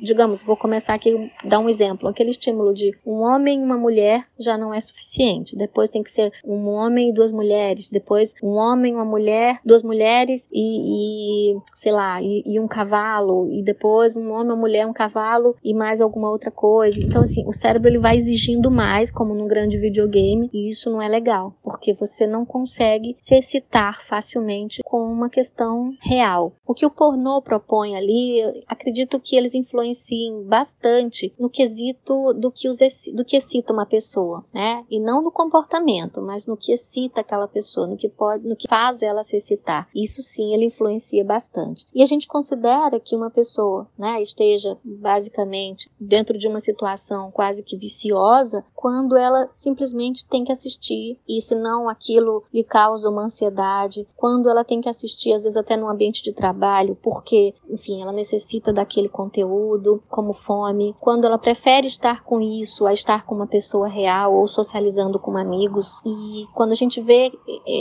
digamos, 0.00 0.42
vou 0.42 0.56
começar 0.56 0.94
aqui 0.94 1.30
dar 1.44 1.58
um 1.58 1.68
exemplo, 1.68 2.08
aquele 2.08 2.30
estímulo 2.30 2.74
de 2.74 2.96
um 3.06 3.20
homem 3.22 3.60
e 3.60 3.64
uma 3.64 3.78
mulher 3.78 4.26
já 4.38 4.58
não 4.58 4.74
é 4.74 4.80
suficiente. 4.80 5.56
Depois 5.56 5.90
tem 5.90 6.02
que 6.02 6.12
ser 6.12 6.32
um 6.44 6.68
homem 6.68 7.08
e 7.08 7.14
duas 7.14 7.32
mulheres, 7.32 7.88
depois 7.88 8.09
um 8.42 8.56
homem, 8.56 8.94
uma 8.94 9.04
mulher, 9.04 9.60
duas 9.64 9.82
mulheres 9.82 10.48
e, 10.52 11.54
e 11.54 11.60
sei 11.74 11.92
lá, 11.92 12.22
e, 12.22 12.42
e, 12.46 12.60
um 12.60 12.68
cavalo, 12.68 13.48
e 13.50 13.62
depois 13.62 14.14
um 14.16 14.30
homem, 14.30 14.52
uma 14.52 14.56
mulher, 14.56 14.86
um 14.86 14.92
cavalo 14.92 15.56
e 15.62 15.74
mais 15.74 16.00
alguma 16.00 16.30
outra 16.30 16.50
coisa. 16.50 16.98
Então 17.00 17.22
assim, 17.22 17.44
o 17.46 17.52
cérebro 17.52 17.88
ele 17.88 17.98
vai 17.98 18.16
exigindo 18.16 18.70
mais, 18.70 19.10
como 19.10 19.34
num 19.34 19.48
grande 19.48 19.78
videogame, 19.78 20.48
e 20.52 20.70
isso 20.70 20.90
não 20.90 21.02
é 21.02 21.08
legal, 21.08 21.54
porque 21.62 21.92
você 21.94 22.26
não 22.26 22.44
consegue 22.44 23.16
se 23.20 23.34
excitar 23.36 24.02
facilmente 24.02 24.82
com 24.84 25.02
uma 25.02 25.28
questão 25.28 25.94
real. 26.00 26.52
O 26.66 26.74
que 26.74 26.86
o 26.86 26.90
pornô 26.90 27.42
propõe 27.42 27.96
ali, 27.96 28.40
acredito 28.68 29.00
acredito 29.00 29.20
que 29.20 29.36
eles 29.36 29.54
influenciem 29.54 30.44
bastante 30.44 31.32
no 31.38 31.48
quesito 31.48 32.32
do 32.34 32.50
que, 32.50 32.68
os, 32.68 32.78
do 33.14 33.24
que 33.24 33.36
excita 33.36 33.72
uma 33.72 33.86
pessoa, 33.86 34.44
né? 34.52 34.84
E 34.90 35.00
não 35.00 35.22
no 35.22 35.30
comportamento, 35.30 36.20
mas 36.20 36.46
no 36.46 36.56
que 36.56 36.72
excita 36.72 37.20
aquela 37.20 37.48
pessoa, 37.48 37.86
no 37.86 37.96
que 38.00 38.08
pode, 38.08 38.48
no 38.48 38.56
que 38.56 38.66
faz 38.68 39.02
ela 39.02 39.22
se 39.22 39.36
excitar. 39.36 39.88
Isso 39.94 40.22
sim, 40.22 40.52
ele 40.52 40.64
influencia 40.64 41.24
bastante. 41.24 41.86
E 41.94 42.02
a 42.02 42.06
gente 42.06 42.26
considera 42.26 42.98
que 42.98 43.14
uma 43.14 43.30
pessoa, 43.30 43.86
né, 43.98 44.20
esteja 44.20 44.76
basicamente 44.84 45.90
dentro 46.00 46.38
de 46.38 46.48
uma 46.48 46.60
situação 46.60 47.30
quase 47.30 47.62
que 47.62 47.76
viciosa 47.76 48.64
quando 48.74 49.16
ela 49.16 49.48
simplesmente 49.52 50.26
tem 50.26 50.44
que 50.44 50.52
assistir 50.52 51.18
e 51.28 51.42
se 51.42 51.54
não 51.54 51.88
aquilo 51.88 52.42
lhe 52.52 52.64
causa 52.64 53.10
uma 53.10 53.24
ansiedade, 53.24 54.06
quando 54.16 54.48
ela 54.48 54.64
tem 54.64 54.80
que 54.80 54.88
assistir 54.88 55.32
às 55.32 55.42
vezes 55.42 55.56
até 55.56 55.76
no 55.76 55.88
ambiente 55.88 56.22
de 56.22 56.32
trabalho, 56.32 56.96
porque, 57.02 57.54
enfim, 57.68 58.00
ela 58.00 58.12
necessita 58.12 58.72
daquele 58.72 59.08
conteúdo, 59.08 60.02
como 60.08 60.32
fome, 60.32 60.94
quando 60.98 61.26
ela 61.26 61.38
prefere 61.38 61.86
estar 61.86 62.24
com 62.24 62.40
isso 62.40 62.86
a 62.86 62.92
estar 62.92 63.26
com 63.26 63.34
uma 63.34 63.46
pessoa 63.46 63.88
real 63.88 64.34
ou 64.34 64.46
socializando 64.46 65.18
com 65.18 65.36
amigos. 65.36 66.00
E 66.04 66.46
quando 66.54 66.72
a 66.72 66.76
gente 66.76 67.00
vê 67.00 67.32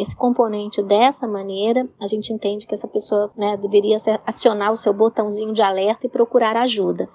esse 0.09 0.15
componente 0.15 0.81
dessa 0.81 1.27
maneira, 1.27 1.87
a 2.01 2.07
gente 2.07 2.33
entende 2.33 2.65
que 2.65 2.73
essa 2.73 2.87
pessoa 2.87 3.31
né, 3.37 3.55
deveria 3.55 3.97
acionar 4.25 4.73
o 4.73 4.77
seu 4.77 4.91
botãozinho 4.91 5.53
de 5.53 5.61
alerta 5.61 6.07
e 6.07 6.09
procurar 6.09 6.57
ajuda. 6.57 7.07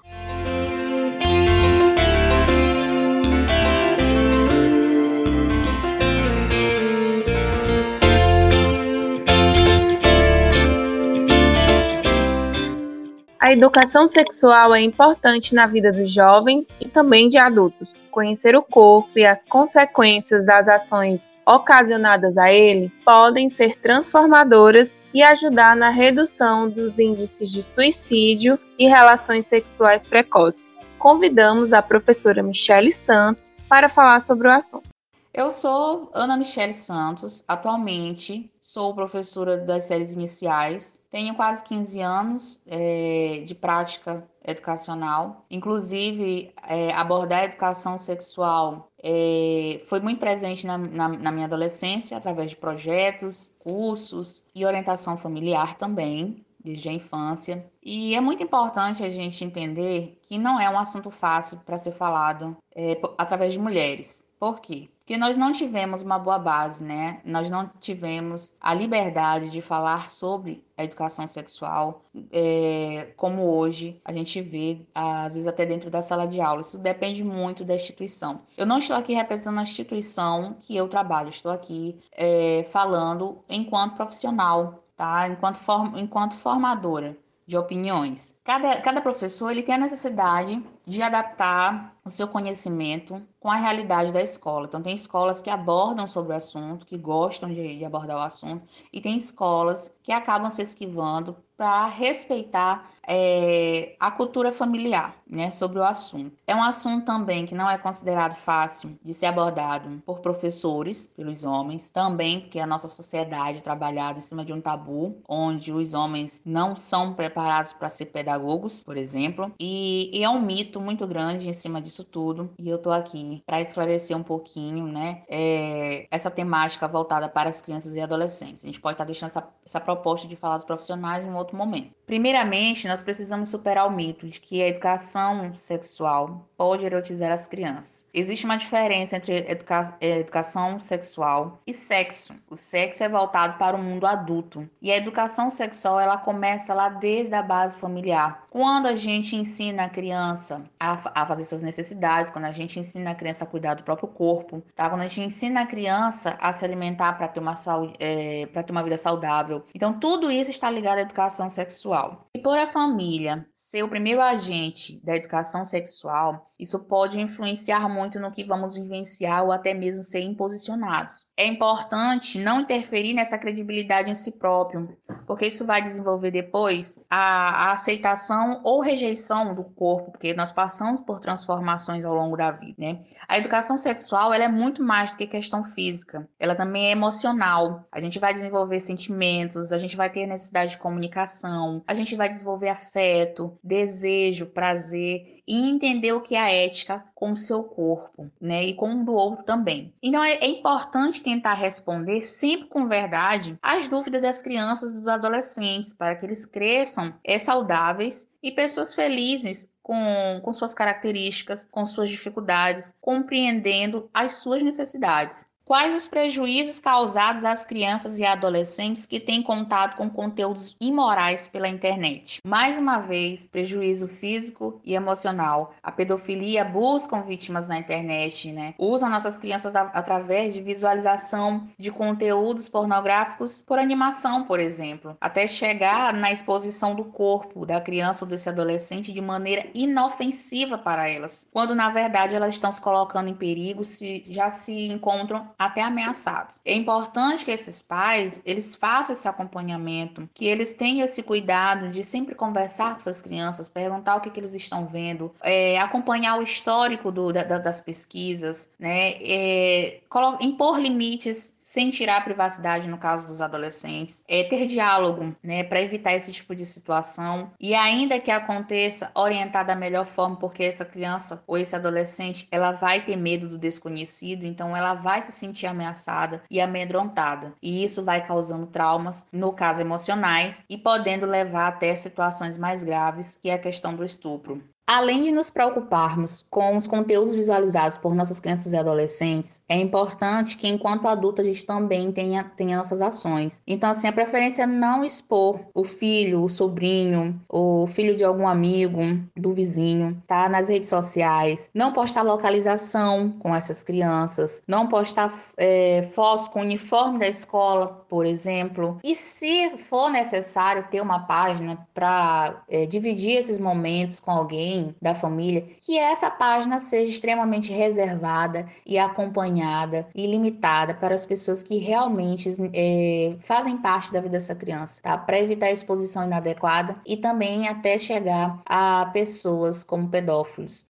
A 13.37 13.51
educação 13.51 14.07
sexual 14.07 14.73
é 14.73 14.81
importante 14.81 15.53
na 15.53 15.67
vida 15.67 15.91
dos 15.91 16.11
jovens 16.11 16.75
e 16.79 16.87
também 16.87 17.27
de 17.27 17.37
adultos. 17.37 17.95
Conhecer 18.09 18.55
o 18.55 18.63
corpo 18.63 19.19
e 19.19 19.25
as 19.25 19.43
consequências 19.43 20.45
das 20.45 20.67
ações 20.67 21.29
ocasionadas 21.45 22.37
a 22.37 22.51
ele 22.51 22.91
podem 23.05 23.47
ser 23.49 23.77
transformadoras 23.77 24.97
e 25.13 25.21
ajudar 25.21 25.75
na 25.75 25.89
redução 25.89 26.69
dos 26.69 26.97
índices 26.97 27.51
de 27.51 27.61
suicídio 27.61 28.57
e 28.79 28.87
relações 28.87 29.45
sexuais 29.45 30.05
precoces. 30.05 30.77
Convidamos 30.97 31.71
a 31.71 31.81
professora 31.81 32.41
Michele 32.41 32.91
Santos 32.91 33.55
para 33.69 33.87
falar 33.87 34.19
sobre 34.21 34.47
o 34.47 34.51
assunto. 34.51 34.89
Eu 35.37 35.51
sou 35.51 36.09
Ana 36.13 36.37
Michele 36.37 36.71
Santos, 36.71 37.43
atualmente 37.45 38.49
sou 38.57 38.95
professora 38.95 39.57
das 39.57 39.83
séries 39.83 40.13
iniciais, 40.13 41.05
tenho 41.11 41.35
quase 41.35 41.61
15 41.65 41.99
anos 41.99 42.63
é, 42.65 43.43
de 43.45 43.53
prática 43.53 44.25
educacional, 44.47 45.45
inclusive 45.51 46.53
é, 46.65 46.93
abordar 46.93 47.41
a 47.41 47.45
educação 47.45 47.97
sexual 47.97 48.89
é, 49.07 49.79
foi 49.85 49.99
muito 49.99 50.19
presente 50.19 50.65
na, 50.65 50.79
na, 50.79 51.09
na, 51.09 51.31
minha 51.31 51.45
adolescência, 51.45 52.17
através 52.17 52.49
de 52.49 52.55
projetos, 52.55 53.55
cursos 53.59 54.43
e 54.55 54.65
orientação 54.65 55.15
familiar 55.15 55.77
também, 55.77 56.43
desde 56.65 56.89
a 56.89 56.93
infância. 56.93 57.65
E 57.81 58.15
é 58.15 58.19
muito 58.19 58.43
importante 58.43 59.03
a 59.03 59.09
gente 59.09 59.45
entender 59.45 60.19
que 60.23 60.37
não 60.37 60.59
é 60.59 60.67
um 60.69 60.77
assunto 60.77 61.11
fácil 61.11 61.59
para 61.59 61.77
ser 61.77 61.91
falado 61.91 62.57
é, 62.75 62.99
através 63.17 63.53
de 63.53 63.59
mulheres. 63.59 64.27
Por 64.39 64.59
quê? 64.59 64.89
Porque 64.99 65.17
nós 65.17 65.37
não 65.37 65.51
tivemos 65.51 66.01
uma 66.01 66.17
boa 66.17 66.39
base, 66.39 66.83
né? 66.83 67.21
Nós 67.23 67.47
não 67.47 67.69
tivemos 67.79 68.55
a 68.59 68.73
liberdade 68.73 69.51
de 69.51 69.61
falar 69.61 70.09
sobre 70.09 70.65
a 70.75 70.83
educação 70.83 71.27
sexual, 71.27 72.03
é, 72.31 73.13
como 73.15 73.43
hoje 73.43 74.01
a 74.03 74.11
gente 74.11 74.41
vê, 74.41 74.81
às 74.95 75.35
vezes 75.35 75.47
até 75.47 75.63
dentro 75.63 75.91
da 75.91 76.01
sala 76.01 76.25
de 76.25 76.41
aula. 76.41 76.61
Isso 76.61 76.79
depende 76.79 77.23
muito 77.23 77.63
da 77.63 77.75
instituição. 77.75 78.41
Eu 78.57 78.65
não 78.65 78.79
estou 78.79 78.95
aqui 78.95 79.13
representando 79.13 79.59
a 79.59 79.63
instituição 79.63 80.57
que 80.59 80.75
eu 80.75 80.87
trabalho, 80.87 81.29
estou 81.29 81.51
aqui 81.51 81.99
é, 82.11 82.63
falando 82.63 83.43
enquanto 83.47 83.95
profissional, 83.95 84.84
tá? 84.95 85.27
Enquanto, 85.27 85.57
form 85.57 85.97
enquanto 85.97 86.33
formadora 86.35 87.17
de 87.47 87.57
opiniões. 87.57 88.39
Cada, 88.43 88.81
cada 88.81 89.01
professor 89.01 89.51
ele 89.51 89.61
tem 89.61 89.75
a 89.75 89.79
necessidade 89.79 90.63
de 90.83 91.01
adaptar 91.01 91.95
o 92.03 92.09
seu 92.09 92.27
conhecimento 92.27 93.21
com 93.39 93.49
a 93.49 93.55
realidade 93.55 94.11
da 94.11 94.21
escola. 94.21 94.65
Então, 94.65 94.81
tem 94.81 94.95
escolas 94.95 95.41
que 95.41 95.49
abordam 95.49 96.07
sobre 96.07 96.33
o 96.33 96.35
assunto, 96.35 96.85
que 96.85 96.97
gostam 96.97 97.49
de, 97.49 97.77
de 97.77 97.85
abordar 97.85 98.17
o 98.17 98.21
assunto, 98.21 98.67
e 98.91 98.99
tem 98.99 99.15
escolas 99.15 99.99
que 100.01 100.11
acabam 100.11 100.49
se 100.49 100.61
esquivando 100.61 101.37
para 101.55 101.85
respeitar 101.85 102.89
é, 103.07 103.95
a 103.99 104.11
cultura 104.11 104.51
familiar 104.51 105.15
né, 105.27 105.51
sobre 105.51 105.79
o 105.79 105.83
assunto. 105.83 106.37
É 106.45 106.55
um 106.55 106.63
assunto 106.63 107.05
também 107.05 107.45
que 107.45 107.55
não 107.55 107.69
é 107.69 107.77
considerado 107.77 108.35
fácil 108.35 108.97
de 109.03 109.13
ser 109.13 109.27
abordado 109.27 110.01
por 110.05 110.19
professores, 110.19 111.13
pelos 111.15 111.43
homens, 111.43 111.89
também 111.89 112.41
porque 112.41 112.59
a 112.59 112.67
nossa 112.67 112.87
sociedade 112.87 113.59
é 113.59 113.61
trabalhada 113.61 114.17
em 114.17 114.21
cima 114.21 114.45
de 114.45 114.53
um 114.53 114.61
tabu, 114.61 115.17
onde 115.27 115.71
os 115.71 115.93
homens 115.93 116.41
não 116.45 116.75
são 116.75 117.13
preparados 117.13 117.73
para 117.73 117.89
ser 117.89 118.07
pedagogos, 118.07 118.81
por 118.81 118.97
exemplo, 118.97 119.51
e, 119.59 120.09
e, 120.13 120.23
é 120.23 120.29
um 120.29 120.41
mito 120.41 120.79
muito 120.79 121.07
grande 121.07 121.47
em 121.49 121.53
cima 121.53 121.81
disso 121.81 122.03
tudo, 122.03 122.51
e 122.59 122.69
eu 122.69 122.77
tô 122.77 122.91
aqui 122.91 123.41
para 123.45 123.61
esclarecer 123.61 124.15
um 124.15 124.23
pouquinho, 124.23 124.85
né, 124.87 125.23
é, 125.27 126.07
essa 126.11 126.29
temática 126.29 126.87
voltada 126.87 127.27
para 127.27 127.49
as 127.49 127.61
crianças 127.61 127.95
e 127.95 128.01
adolescentes. 128.01 128.63
A 128.63 128.67
gente 128.67 128.79
pode 128.79 128.93
estar 128.93 129.03
tá 129.03 129.07
deixando 129.07 129.29
essa, 129.29 129.47
essa 129.65 129.79
proposta 129.79 130.27
de 130.27 130.35
falar 130.35 130.55
dos 130.55 130.65
profissionais 130.65 131.25
em 131.25 131.29
um 131.29 131.35
outro 131.35 131.57
momento. 131.57 131.91
Primeiramente, 132.05 132.87
nós 132.87 132.94
precisamos 133.01 133.49
superar 133.49 133.87
o 133.87 133.91
mito 133.91 134.27
de 134.27 134.39
que 134.39 134.61
a 134.61 134.67
educação 134.67 135.53
sexual 135.55 136.47
pode 136.57 136.85
erotizar 136.85 137.31
as 137.31 137.47
crianças. 137.47 138.07
Existe 138.13 138.45
uma 138.45 138.57
diferença 138.57 139.17
entre 139.17 139.49
educa 139.49 139.95
educação 139.99 140.79
sexual 140.79 141.61
e 141.67 141.73
sexo. 141.73 142.33
O 142.49 142.55
sexo 142.55 143.03
é 143.03 143.09
voltado 143.09 143.57
para 143.57 143.75
o 143.75 143.81
mundo 143.81 144.07
adulto 144.07 144.69
e 144.81 144.91
a 144.91 144.97
educação 144.97 145.49
sexual 145.49 145.99
ela 145.99 146.17
começa 146.17 146.73
lá 146.73 146.89
desde 146.89 147.35
a 147.35 147.41
base 147.41 147.77
familiar. 147.77 148.45
Quando 148.49 148.87
a 148.87 148.95
gente 148.95 149.35
ensina 149.35 149.85
a 149.85 149.89
criança 149.89 150.63
a, 150.79 151.21
a 151.21 151.25
fazer 151.25 151.43
suas 151.43 151.61
necessidades, 151.61 152.31
quando 152.31 152.45
a 152.45 152.51
gente 152.51 152.79
ensina 152.79 153.11
a 153.11 153.15
criança 153.15 153.43
a 153.43 153.47
cuidar 153.47 153.73
do 153.73 153.83
próprio 153.83 154.07
corpo, 154.07 154.63
tá? 154.75 154.89
Quando 154.89 155.01
a 155.01 155.07
gente 155.07 155.21
ensina 155.21 155.61
a 155.61 155.65
criança 155.65 156.37
a 156.39 156.51
se 156.51 156.63
alimentar 156.63 157.13
para 157.13 157.27
ter 157.27 157.39
uma 157.39 157.55
saúde, 157.55 157.95
é, 157.99 158.45
para 158.47 158.63
ter 158.63 158.71
uma 158.71 158.83
vida 158.83 158.97
saudável. 158.97 159.63
Então 159.73 159.99
tudo 159.99 160.31
isso 160.31 160.49
está 160.49 160.69
ligado 160.69 160.99
à 160.99 161.01
educação 161.01 161.49
sexual. 161.49 162.27
E 162.33 162.39
por 162.39 162.57
a 162.57 162.65
família 162.85 163.45
ser 163.51 163.83
o 163.83 163.89
primeiro 163.89 164.21
agente 164.21 165.01
da 165.03 165.15
educação 165.15 165.65
sexual, 165.65 166.51
isso 166.59 166.87
pode 166.87 167.19
influenciar 167.19 167.89
muito 167.89 168.19
no 168.19 168.31
que 168.31 168.43
vamos 168.43 168.75
vivenciar 168.75 169.43
ou 169.43 169.51
até 169.51 169.73
mesmo 169.73 170.03
ser 170.03 170.21
imposicionados. 170.21 171.27
É 171.35 171.45
importante 171.47 172.39
não 172.39 172.61
interferir 172.61 173.13
nessa 173.13 173.37
credibilidade 173.37 174.09
em 174.09 174.15
si 174.15 174.37
próprio, 174.37 174.95
porque 175.25 175.47
isso 175.47 175.65
vai 175.65 175.81
desenvolver 175.81 176.31
depois 176.31 177.05
a, 177.09 177.69
a 177.69 177.71
aceitação 177.71 178.61
ou 178.63 178.81
rejeição 178.81 179.53
do 179.53 179.63
corpo, 179.63 180.11
porque 180.11 180.33
nós 180.33 180.51
passamos 180.51 181.01
por 181.01 181.19
transformações 181.19 182.05
ao 182.05 182.13
longo 182.13 182.37
da 182.37 182.51
vida, 182.51 182.75
né? 182.77 182.99
A 183.27 183.37
educação 183.37 183.77
sexual, 183.77 184.33
ela 184.33 184.45
é 184.45 184.49
muito 184.49 184.83
mais 184.83 185.11
do 185.11 185.17
que 185.17 185.27
questão 185.27 185.63
física, 185.63 186.27
ela 186.39 186.55
também 186.55 186.87
é 186.87 186.91
emocional. 186.91 187.85
A 187.91 187.99
gente 187.99 188.19
vai 188.19 188.33
desenvolver 188.33 188.79
sentimentos, 188.79 189.71
a 189.71 189.77
gente 189.77 189.95
vai 189.95 190.09
ter 190.09 190.27
necessidade 190.27 190.71
de 190.71 190.77
comunicação, 190.77 191.83
a 191.87 191.95
gente 191.95 192.15
vai 192.15 192.29
desenvolver 192.29 192.69
afeto, 192.69 193.57
desejo, 193.63 194.47
prazer 194.47 195.43
e 195.47 195.69
entender 195.69 196.13
o 196.13 196.21
que 196.21 196.35
é 196.35 196.41
a 196.41 196.51
ética 196.51 197.03
com 197.13 197.31
o 197.31 197.37
seu 197.37 197.63
corpo, 197.63 198.29
né? 198.41 198.65
E 198.65 198.73
com 198.73 198.93
o 198.93 199.05
do 199.05 199.13
outro 199.13 199.43
também. 199.43 199.93
Então 200.03 200.23
é, 200.23 200.33
é 200.35 200.47
importante 200.47 201.23
tentar 201.23 201.53
responder 201.53 202.21
sempre 202.21 202.67
com 202.67 202.87
verdade 202.87 203.57
as 203.61 203.87
dúvidas 203.87 204.21
das 204.21 204.41
crianças 204.41 204.93
e 204.93 204.97
dos 204.97 205.07
adolescentes 205.15 205.93
para 205.93 206.15
que 206.15 206.25
eles 206.25 206.45
cresçam 206.45 207.13
é, 207.23 207.37
saudáveis 207.39 208.33
e 208.41 208.51
pessoas 208.51 208.93
felizes 208.93 209.77
com, 209.81 210.41
com 210.43 210.53
suas 210.53 210.73
características, 210.73 211.65
com 211.65 211.85
suas 211.85 212.09
dificuldades, 212.09 212.97
compreendendo 213.01 214.09
as 214.13 214.35
suas 214.35 214.61
necessidades. 214.61 215.54
Quais 215.67 215.95
os 215.95 216.05
prejuízos 216.05 216.77
causados 216.77 217.43
às 217.43 217.65
crianças 217.65 218.19
e 218.19 218.23
adolescentes 218.23 219.07
que 219.07 219.19
têm 219.19 219.41
contato 219.41 219.97
com 219.97 220.07
conteúdos 220.07 220.75
imorais 220.79 221.47
pela 221.47 221.67
internet? 221.67 222.39
Mais 222.45 222.77
uma 222.77 222.99
vez, 222.99 223.47
prejuízo 223.47 224.07
físico 224.07 224.79
e 224.85 224.93
emocional. 224.93 225.73
A 225.81 225.91
pedofilia 225.91 226.63
buscam 226.63 227.23
vítimas 227.23 227.67
na 227.67 227.79
internet, 227.79 228.51
né? 228.51 228.75
Usam 228.77 229.09
nossas 229.09 229.39
crianças 229.39 229.75
através 229.75 230.53
de 230.53 230.61
visualização 230.61 231.67
de 231.79 231.91
conteúdos 231.91 232.69
pornográficos 232.69 233.61
por 233.61 233.79
animação, 233.79 234.43
por 234.43 234.59
exemplo, 234.59 235.17
até 235.19 235.47
chegar 235.47 236.13
na 236.13 236.31
exposição 236.31 236.93
do 236.93 237.05
corpo 237.05 237.65
da 237.65 237.81
criança 237.81 238.23
ou 238.23 238.29
desse 238.29 238.47
adolescente 238.47 239.11
de 239.11 239.19
maneira 239.19 239.65
inofensiva 239.73 240.77
para 240.77 241.09
elas, 241.09 241.49
quando 241.51 241.73
na 241.73 241.89
verdade 241.89 242.35
elas 242.35 242.53
estão 242.53 242.71
se 242.71 242.79
colocando 242.79 243.29
em 243.29 243.35
perigo 243.35 243.83
se 243.83 244.21
já 244.29 244.51
se 244.51 244.89
encontram 244.89 245.54
até 245.57 245.81
ameaçados. 245.81 246.59
É 246.65 246.73
importante 246.73 247.45
que 247.45 247.51
esses 247.51 247.81
pais, 247.81 248.41
eles 248.45 248.75
façam 248.75 249.13
esse 249.13 249.27
acompanhamento, 249.27 250.29
que 250.33 250.45
eles 250.45 250.73
tenham 250.73 251.05
esse 251.05 251.23
cuidado 251.23 251.89
de 251.89 252.03
sempre 252.03 252.35
conversar 252.35 252.93
com 252.93 252.99
suas 252.99 253.21
crianças, 253.21 253.69
perguntar 253.69 254.17
o 254.17 254.21
que, 254.21 254.29
que 254.29 254.39
eles 254.39 254.55
estão 254.55 254.85
vendo, 254.85 255.33
é, 255.41 255.79
acompanhar 255.79 256.39
o 256.39 256.43
histórico 256.43 257.11
do, 257.11 257.31
da, 257.31 257.43
das 257.43 257.81
pesquisas, 257.81 258.75
né? 258.79 259.13
É, 259.21 260.01
impor 260.41 260.79
limites 260.79 261.61
sem 261.65 261.89
tirar 261.89 262.17
a 262.17 262.21
privacidade 262.21 262.87
no 262.87 262.97
caso 262.97 263.27
dos 263.27 263.41
adolescentes, 263.41 264.23
é 264.29 264.43
ter 264.43 264.67
diálogo, 264.67 265.35
né, 265.43 265.63
para 265.63 265.81
evitar 265.81 266.13
esse 266.13 266.31
tipo 266.31 266.55
de 266.55 266.65
situação 266.65 267.51
e 267.59 267.73
ainda 267.73 268.19
que 268.19 268.29
aconteça 268.29 269.11
orientar 269.15 269.65
da 269.65 269.75
melhor 269.75 270.05
forma, 270.05 270.37
porque 270.37 270.63
essa 270.63 270.85
criança 270.85 271.43
ou 271.47 271.57
esse 271.57 271.75
adolescente, 271.75 272.47
ela 272.51 272.71
vai 272.71 273.03
ter 273.03 273.15
medo 273.15 273.49
do 273.49 273.57
desconhecido, 273.57 274.45
então 274.45 274.77
ela 274.77 274.93
vai 274.93 275.21
se 275.23 275.31
sentir 275.31 275.65
ameaçada 275.65 276.43
e 276.49 276.61
amedrontada. 276.61 277.53
E 277.61 277.83
isso 277.83 278.03
vai 278.05 278.25
causando 278.25 278.67
traumas, 278.67 279.27
no 279.33 279.51
caso 279.51 279.81
emocionais, 279.81 280.63
e 280.69 280.77
podendo 280.77 281.25
levar 281.25 281.67
até 281.67 281.95
situações 281.95 282.57
mais 282.57 282.83
graves, 282.83 283.39
que 283.41 283.49
é 283.49 283.53
a 283.55 283.59
questão 283.59 283.95
do 283.95 284.05
estupro. 284.05 284.63
Além 284.87 285.23
de 285.23 285.31
nos 285.31 285.49
preocuparmos 285.49 286.45
com 286.47 286.77
os 286.77 286.85
conteúdos 286.85 287.33
visualizados 287.33 287.97
por 287.97 288.13
nossas 288.13 288.39
crianças 288.39 288.71
e 288.71 288.77
adolescentes, 288.77 289.61
é 289.67 289.75
importante 289.75 290.57
que, 290.57 290.67
enquanto 290.67 291.07
adulto, 291.07 291.41
a 291.41 291.43
gente 291.43 291.65
também 291.65 292.11
tenha, 292.11 292.43
tenha 292.43 292.77
nossas 292.77 293.01
ações. 293.01 293.63
Então, 293.65 293.89
assim, 293.89 294.07
a 294.07 294.11
preferência 294.11 294.63
é 294.63 294.67
não 294.67 295.03
expor 295.03 295.59
o 295.73 295.83
filho, 295.83 296.43
o 296.43 296.49
sobrinho, 296.49 297.41
o 297.49 297.87
filho 297.87 298.15
de 298.15 298.23
algum 298.23 298.47
amigo, 298.47 298.99
do 299.35 299.53
vizinho, 299.53 300.21
tá? 300.27 300.47
Nas 300.47 300.69
redes 300.69 300.89
sociais. 300.89 301.71
Não 301.73 301.91
postar 301.91 302.21
localização 302.21 303.31
com 303.39 303.55
essas 303.55 303.81
crianças. 303.81 304.63
Não 304.67 304.87
postar 304.87 305.31
é, 305.57 306.03
fotos 306.13 306.47
com 306.47 306.59
o 306.59 306.63
uniforme 306.63 307.17
da 307.17 307.27
escola, 307.27 308.05
por 308.07 308.23
exemplo. 308.23 308.99
E 309.03 309.15
se 309.15 309.77
for 309.79 310.11
necessário 310.11 310.85
ter 310.91 311.01
uma 311.01 311.25
página 311.25 311.87
para 311.91 312.63
é, 312.69 312.85
dividir 312.85 313.37
esses 313.37 313.57
momentos 313.57 314.19
com 314.19 314.29
alguém, 314.29 314.74
da 315.01 315.15
família, 315.15 315.67
que 315.79 315.97
essa 315.97 316.29
página 316.29 316.79
seja 316.79 317.11
extremamente 317.11 317.71
reservada 317.73 318.65
e 318.85 318.97
acompanhada 318.97 320.07
e 320.13 320.27
limitada 320.27 320.93
para 320.93 321.15
as 321.15 321.25
pessoas 321.25 321.63
que 321.63 321.77
realmente 321.77 322.49
é, 322.73 323.35
fazem 323.39 323.77
parte 323.77 324.11
da 324.11 324.19
vida 324.19 324.35
dessa 324.35 324.55
criança, 324.55 325.01
tá? 325.01 325.17
Para 325.17 325.39
evitar 325.39 325.71
exposição 325.71 326.25
inadequada 326.25 326.97
e 327.05 327.17
também 327.17 327.67
até 327.67 327.97
chegar 327.97 328.61
a 328.65 329.09
pessoas 329.13 329.83
como 329.83 330.09
pedófilos. 330.09 330.87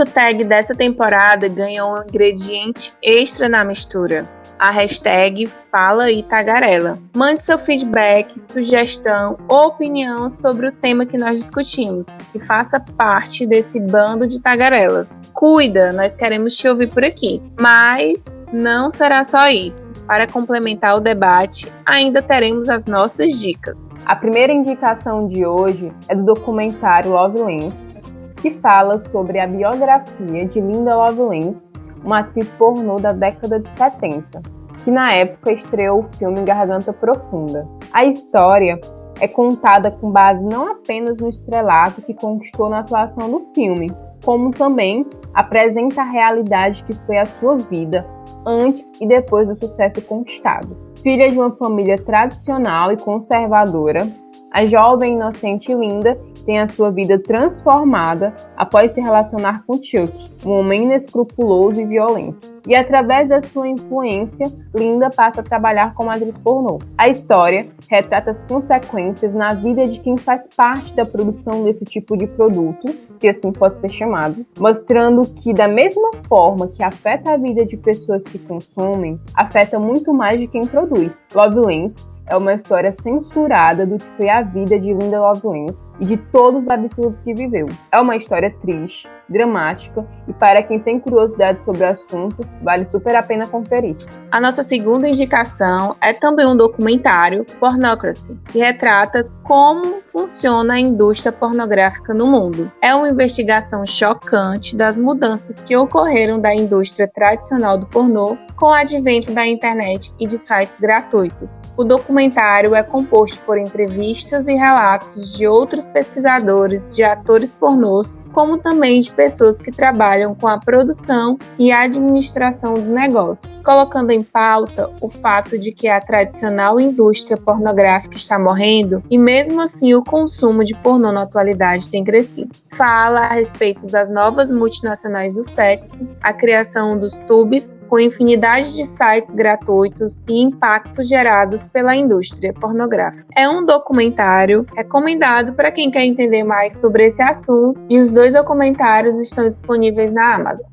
Momento 0.00 0.14
tag 0.14 0.44
dessa 0.44 0.74
temporada 0.74 1.46
ganhou 1.46 1.92
um 1.92 2.02
ingrediente 2.02 2.92
extra 3.02 3.50
na 3.50 3.62
mistura. 3.62 4.26
A 4.58 4.70
hashtag 4.70 5.46
Fala 5.46 6.10
e 6.10 6.22
Tagarela. 6.22 6.98
Mande 7.14 7.44
seu 7.44 7.58
feedback, 7.58 8.38
sugestão 8.38 9.36
ou 9.48 9.68
opinião 9.68 10.30
sobre 10.30 10.68
o 10.68 10.72
tema 10.72 11.04
que 11.04 11.18
nós 11.18 11.40
discutimos 11.40 12.18
e 12.34 12.40
faça 12.40 12.80
parte 12.80 13.46
desse 13.46 13.80
bando 13.80 14.26
de 14.26 14.40
tagarelas. 14.40 15.20
Cuida, 15.34 15.92
nós 15.92 16.14
queremos 16.14 16.56
te 16.56 16.68
ouvir 16.68 16.88
por 16.88 17.04
aqui. 17.04 17.42
Mas 17.58 18.38
não 18.52 18.90
será 18.90 19.22
só 19.24 19.48
isso. 19.48 19.92
Para 20.06 20.26
complementar 20.26 20.96
o 20.96 21.00
debate, 21.00 21.70
ainda 21.84 22.22
teremos 22.22 22.68
as 22.68 22.86
nossas 22.86 23.40
dicas. 23.40 23.90
A 24.04 24.16
primeira 24.16 24.52
indicação 24.52 25.28
de 25.28 25.44
hoje 25.44 25.92
é 26.08 26.14
do 26.14 26.24
documentário 26.24 27.10
Love 27.10 27.42
Lens, 27.42 27.94
que 28.40 28.50
fala 28.52 28.98
sobre 28.98 29.38
a 29.38 29.46
biografia 29.46 30.46
de 30.46 30.60
Linda 30.60 30.96
Lovelace, 30.96 31.70
uma 32.04 32.20
atriz 32.20 32.50
pornô 32.52 32.96
da 32.96 33.12
década 33.12 33.60
de 33.60 33.68
70, 33.68 34.42
que 34.82 34.90
na 34.90 35.12
época 35.12 35.52
estreou 35.52 36.00
o 36.00 36.16
filme 36.16 36.42
Garganta 36.42 36.92
Profunda. 36.92 37.68
A 37.92 38.04
história 38.04 38.80
é 39.20 39.28
contada 39.28 39.90
com 39.90 40.10
base 40.10 40.44
não 40.44 40.72
apenas 40.72 41.16
no 41.18 41.28
estrelato 41.28 42.00
que 42.00 42.14
conquistou 42.14 42.70
na 42.70 42.80
atuação 42.80 43.30
do 43.30 43.46
filme, 43.54 43.92
como 44.24 44.50
também 44.50 45.06
apresenta 45.34 46.00
a 46.00 46.10
realidade 46.10 46.82
que 46.84 46.94
foi 47.06 47.18
a 47.18 47.26
sua 47.26 47.56
vida 47.56 48.06
antes 48.46 48.90
e 49.00 49.06
depois 49.06 49.46
do 49.46 49.58
sucesso 49.60 50.00
conquistado. 50.02 50.76
Filha 51.02 51.30
de 51.30 51.38
uma 51.38 51.50
família 51.52 51.96
tradicional 51.98 52.92
e 52.92 52.96
conservadora, 52.96 54.08
a 54.50 54.66
jovem 54.66 55.14
inocente 55.14 55.72
Linda 55.72 56.18
tem 56.44 56.58
a 56.58 56.66
sua 56.66 56.90
vida 56.90 57.18
transformada 57.18 58.34
após 58.56 58.92
se 58.92 59.00
relacionar 59.00 59.62
com 59.64 59.74
Chuck, 59.82 60.12
um 60.44 60.50
homem 60.50 60.84
inescrupuloso 60.84 61.80
e 61.80 61.86
violento. 61.86 62.50
E 62.66 62.74
através 62.74 63.28
da 63.28 63.40
sua 63.40 63.68
influência, 63.68 64.46
Linda 64.74 65.08
passa 65.08 65.40
a 65.40 65.44
trabalhar 65.44 65.94
como 65.94 66.10
atriz 66.10 66.36
pornô. 66.36 66.78
A 66.98 67.08
história 67.08 67.68
retrata 67.88 68.30
as 68.30 68.42
consequências 68.42 69.34
na 69.34 69.54
vida 69.54 69.82
de 69.82 70.00
quem 70.00 70.16
faz 70.16 70.48
parte 70.54 70.94
da 70.94 71.06
produção 71.06 71.62
desse 71.62 71.84
tipo 71.84 72.16
de 72.16 72.26
produto, 72.26 72.92
se 73.16 73.28
assim 73.28 73.52
pode 73.52 73.80
ser 73.80 73.88
chamado, 73.90 74.44
mostrando 74.58 75.22
que 75.26 75.54
da 75.54 75.68
mesma 75.68 76.10
forma 76.28 76.68
que 76.68 76.82
afeta 76.82 77.32
a 77.32 77.36
vida 77.36 77.64
de 77.64 77.76
pessoas 77.76 78.24
que 78.24 78.38
consomem, 78.38 79.20
afeta 79.34 79.78
muito 79.78 80.12
mais 80.12 80.40
de 80.40 80.48
quem 80.48 80.66
produz. 80.66 81.24
Love 81.34 81.60
Lens 81.66 82.08
é 82.30 82.36
uma 82.36 82.54
história 82.54 82.92
censurada 82.92 83.84
do 83.84 83.98
que 83.98 84.08
foi 84.16 84.28
a 84.28 84.40
vida 84.40 84.78
de 84.78 84.94
Linda 84.94 85.20
Lovelace 85.20 85.90
e 86.00 86.06
de 86.06 86.16
todos 86.16 86.62
os 86.62 86.68
absurdos 86.68 87.18
que 87.18 87.34
viveu. 87.34 87.66
É 87.90 88.00
uma 88.00 88.16
história 88.16 88.54
triste, 88.62 89.08
dramática 89.30 90.04
e 90.26 90.32
para 90.32 90.62
quem 90.62 90.80
tem 90.80 90.98
curiosidade 90.98 91.64
sobre 91.64 91.82
o 91.82 91.88
assunto, 91.88 92.36
vale 92.62 92.88
super 92.90 93.14
a 93.14 93.22
pena 93.22 93.46
conferir. 93.46 93.96
A 94.30 94.40
nossa 94.40 94.62
segunda 94.62 95.08
indicação 95.08 95.96
é 96.00 96.12
também 96.12 96.46
um 96.46 96.56
documentário, 96.56 97.44
Pornocracy, 97.58 98.38
que 98.50 98.58
retrata 98.58 99.30
como 99.42 100.00
funciona 100.02 100.74
a 100.74 100.80
indústria 100.80 101.32
pornográfica 101.32 102.14
no 102.14 102.26
mundo. 102.26 102.70
É 102.80 102.94
uma 102.94 103.08
investigação 103.08 103.84
chocante 103.84 104.76
das 104.76 104.98
mudanças 104.98 105.60
que 105.60 105.76
ocorreram 105.76 106.38
da 106.38 106.54
indústria 106.54 107.08
tradicional 107.08 107.76
do 107.76 107.86
pornô 107.86 108.36
com 108.56 108.66
o 108.66 108.72
advento 108.72 109.32
da 109.32 109.46
internet 109.46 110.12
e 110.20 110.26
de 110.26 110.36
sites 110.36 110.78
gratuitos. 110.78 111.62
O 111.76 111.82
documentário 111.82 112.74
é 112.74 112.82
composto 112.82 113.40
por 113.44 113.58
entrevistas 113.58 114.48
e 114.48 114.54
relatos 114.54 115.36
de 115.36 115.48
outros 115.48 115.88
pesquisadores 115.88 116.94
de 116.94 117.02
atores 117.02 117.54
pornôs, 117.54 118.16
como 118.32 118.58
também 118.58 119.00
de 119.00 119.14
pessoas 119.20 119.60
que 119.60 119.70
trabalham 119.70 120.34
com 120.34 120.48
a 120.48 120.58
produção 120.58 121.38
e 121.58 121.70
administração 121.70 122.72
do 122.72 122.90
negócio, 122.90 123.54
colocando 123.62 124.12
em 124.12 124.22
pauta 124.22 124.88
o 124.98 125.08
fato 125.08 125.58
de 125.58 125.72
que 125.72 125.88
a 125.88 126.00
tradicional 126.00 126.80
indústria 126.80 127.36
pornográfica 127.36 128.16
está 128.16 128.38
morrendo 128.38 129.04
e 129.10 129.18
mesmo 129.18 129.60
assim 129.60 129.92
o 129.92 130.02
consumo 130.02 130.64
de 130.64 130.74
pornô 130.74 131.12
na 131.12 131.24
atualidade 131.24 131.90
tem 131.90 132.02
crescido. 132.02 132.48
Fala 132.72 133.26
a 133.26 133.34
respeito 133.34 133.90
das 133.90 134.08
novas 134.08 134.50
multinacionais 134.50 135.34
do 135.34 135.44
sexo, 135.44 136.00
a 136.22 136.32
criação 136.32 136.98
dos 136.98 137.18
tubes 137.18 137.78
com 137.90 138.00
infinidade 138.00 138.74
de 138.74 138.86
sites 138.86 139.34
gratuitos 139.34 140.24
e 140.26 140.42
impactos 140.42 141.06
gerados 141.06 141.66
pela 141.66 141.94
indústria 141.94 142.54
pornográfica. 142.54 143.28
É 143.36 143.46
um 143.46 143.66
documentário 143.66 144.64
recomendado 144.74 145.52
para 145.52 145.70
quem 145.70 145.90
quer 145.90 146.06
entender 146.06 146.42
mais 146.42 146.80
sobre 146.80 147.04
esse 147.04 147.22
assunto 147.22 147.78
e 147.86 147.98
os 147.98 148.12
dois 148.12 148.32
documentários 148.32 149.09
estão 149.18 149.48
disponíveis 149.48 150.12
na 150.14 150.34
Amazon. 150.34 150.70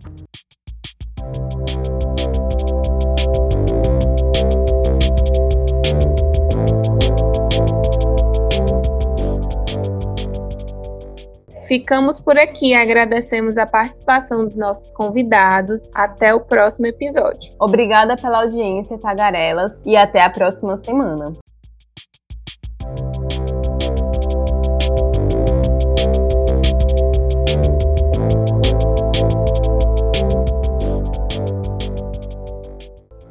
Ficamos 11.67 12.21
por 12.21 12.39
aqui, 12.39 12.73
agradecemos 12.73 13.57
a 13.57 13.65
participação 13.65 14.41
dos 14.45 14.55
nossos 14.55 14.89
convidados. 14.91 15.89
Até 15.93 16.33
o 16.33 16.39
próximo 16.39 16.87
episódio. 16.87 17.53
Obrigada 17.59 18.15
pela 18.15 18.43
audiência, 18.43 18.97
Tagarelas, 18.97 19.77
e 19.85 19.97
até 19.97 20.21
a 20.21 20.29
próxima 20.29 20.77
semana. 20.77 21.33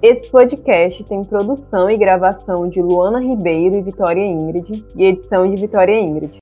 Esse 0.09 0.31
podcast 0.31 1.03
tem 1.03 1.25
produção 1.25 1.91
e 1.91 1.97
gravação 1.97 2.69
de 2.69 2.81
Luana 2.81 3.21
Ribeiro 3.21 3.77
e 3.77 3.83
Vitória 3.83 4.25
Ingrid 4.25 4.85
e 4.95 5.03
edição 5.03 5.51
de 5.51 5.61
Vitória 5.61 5.99
Ingrid. 5.99 6.39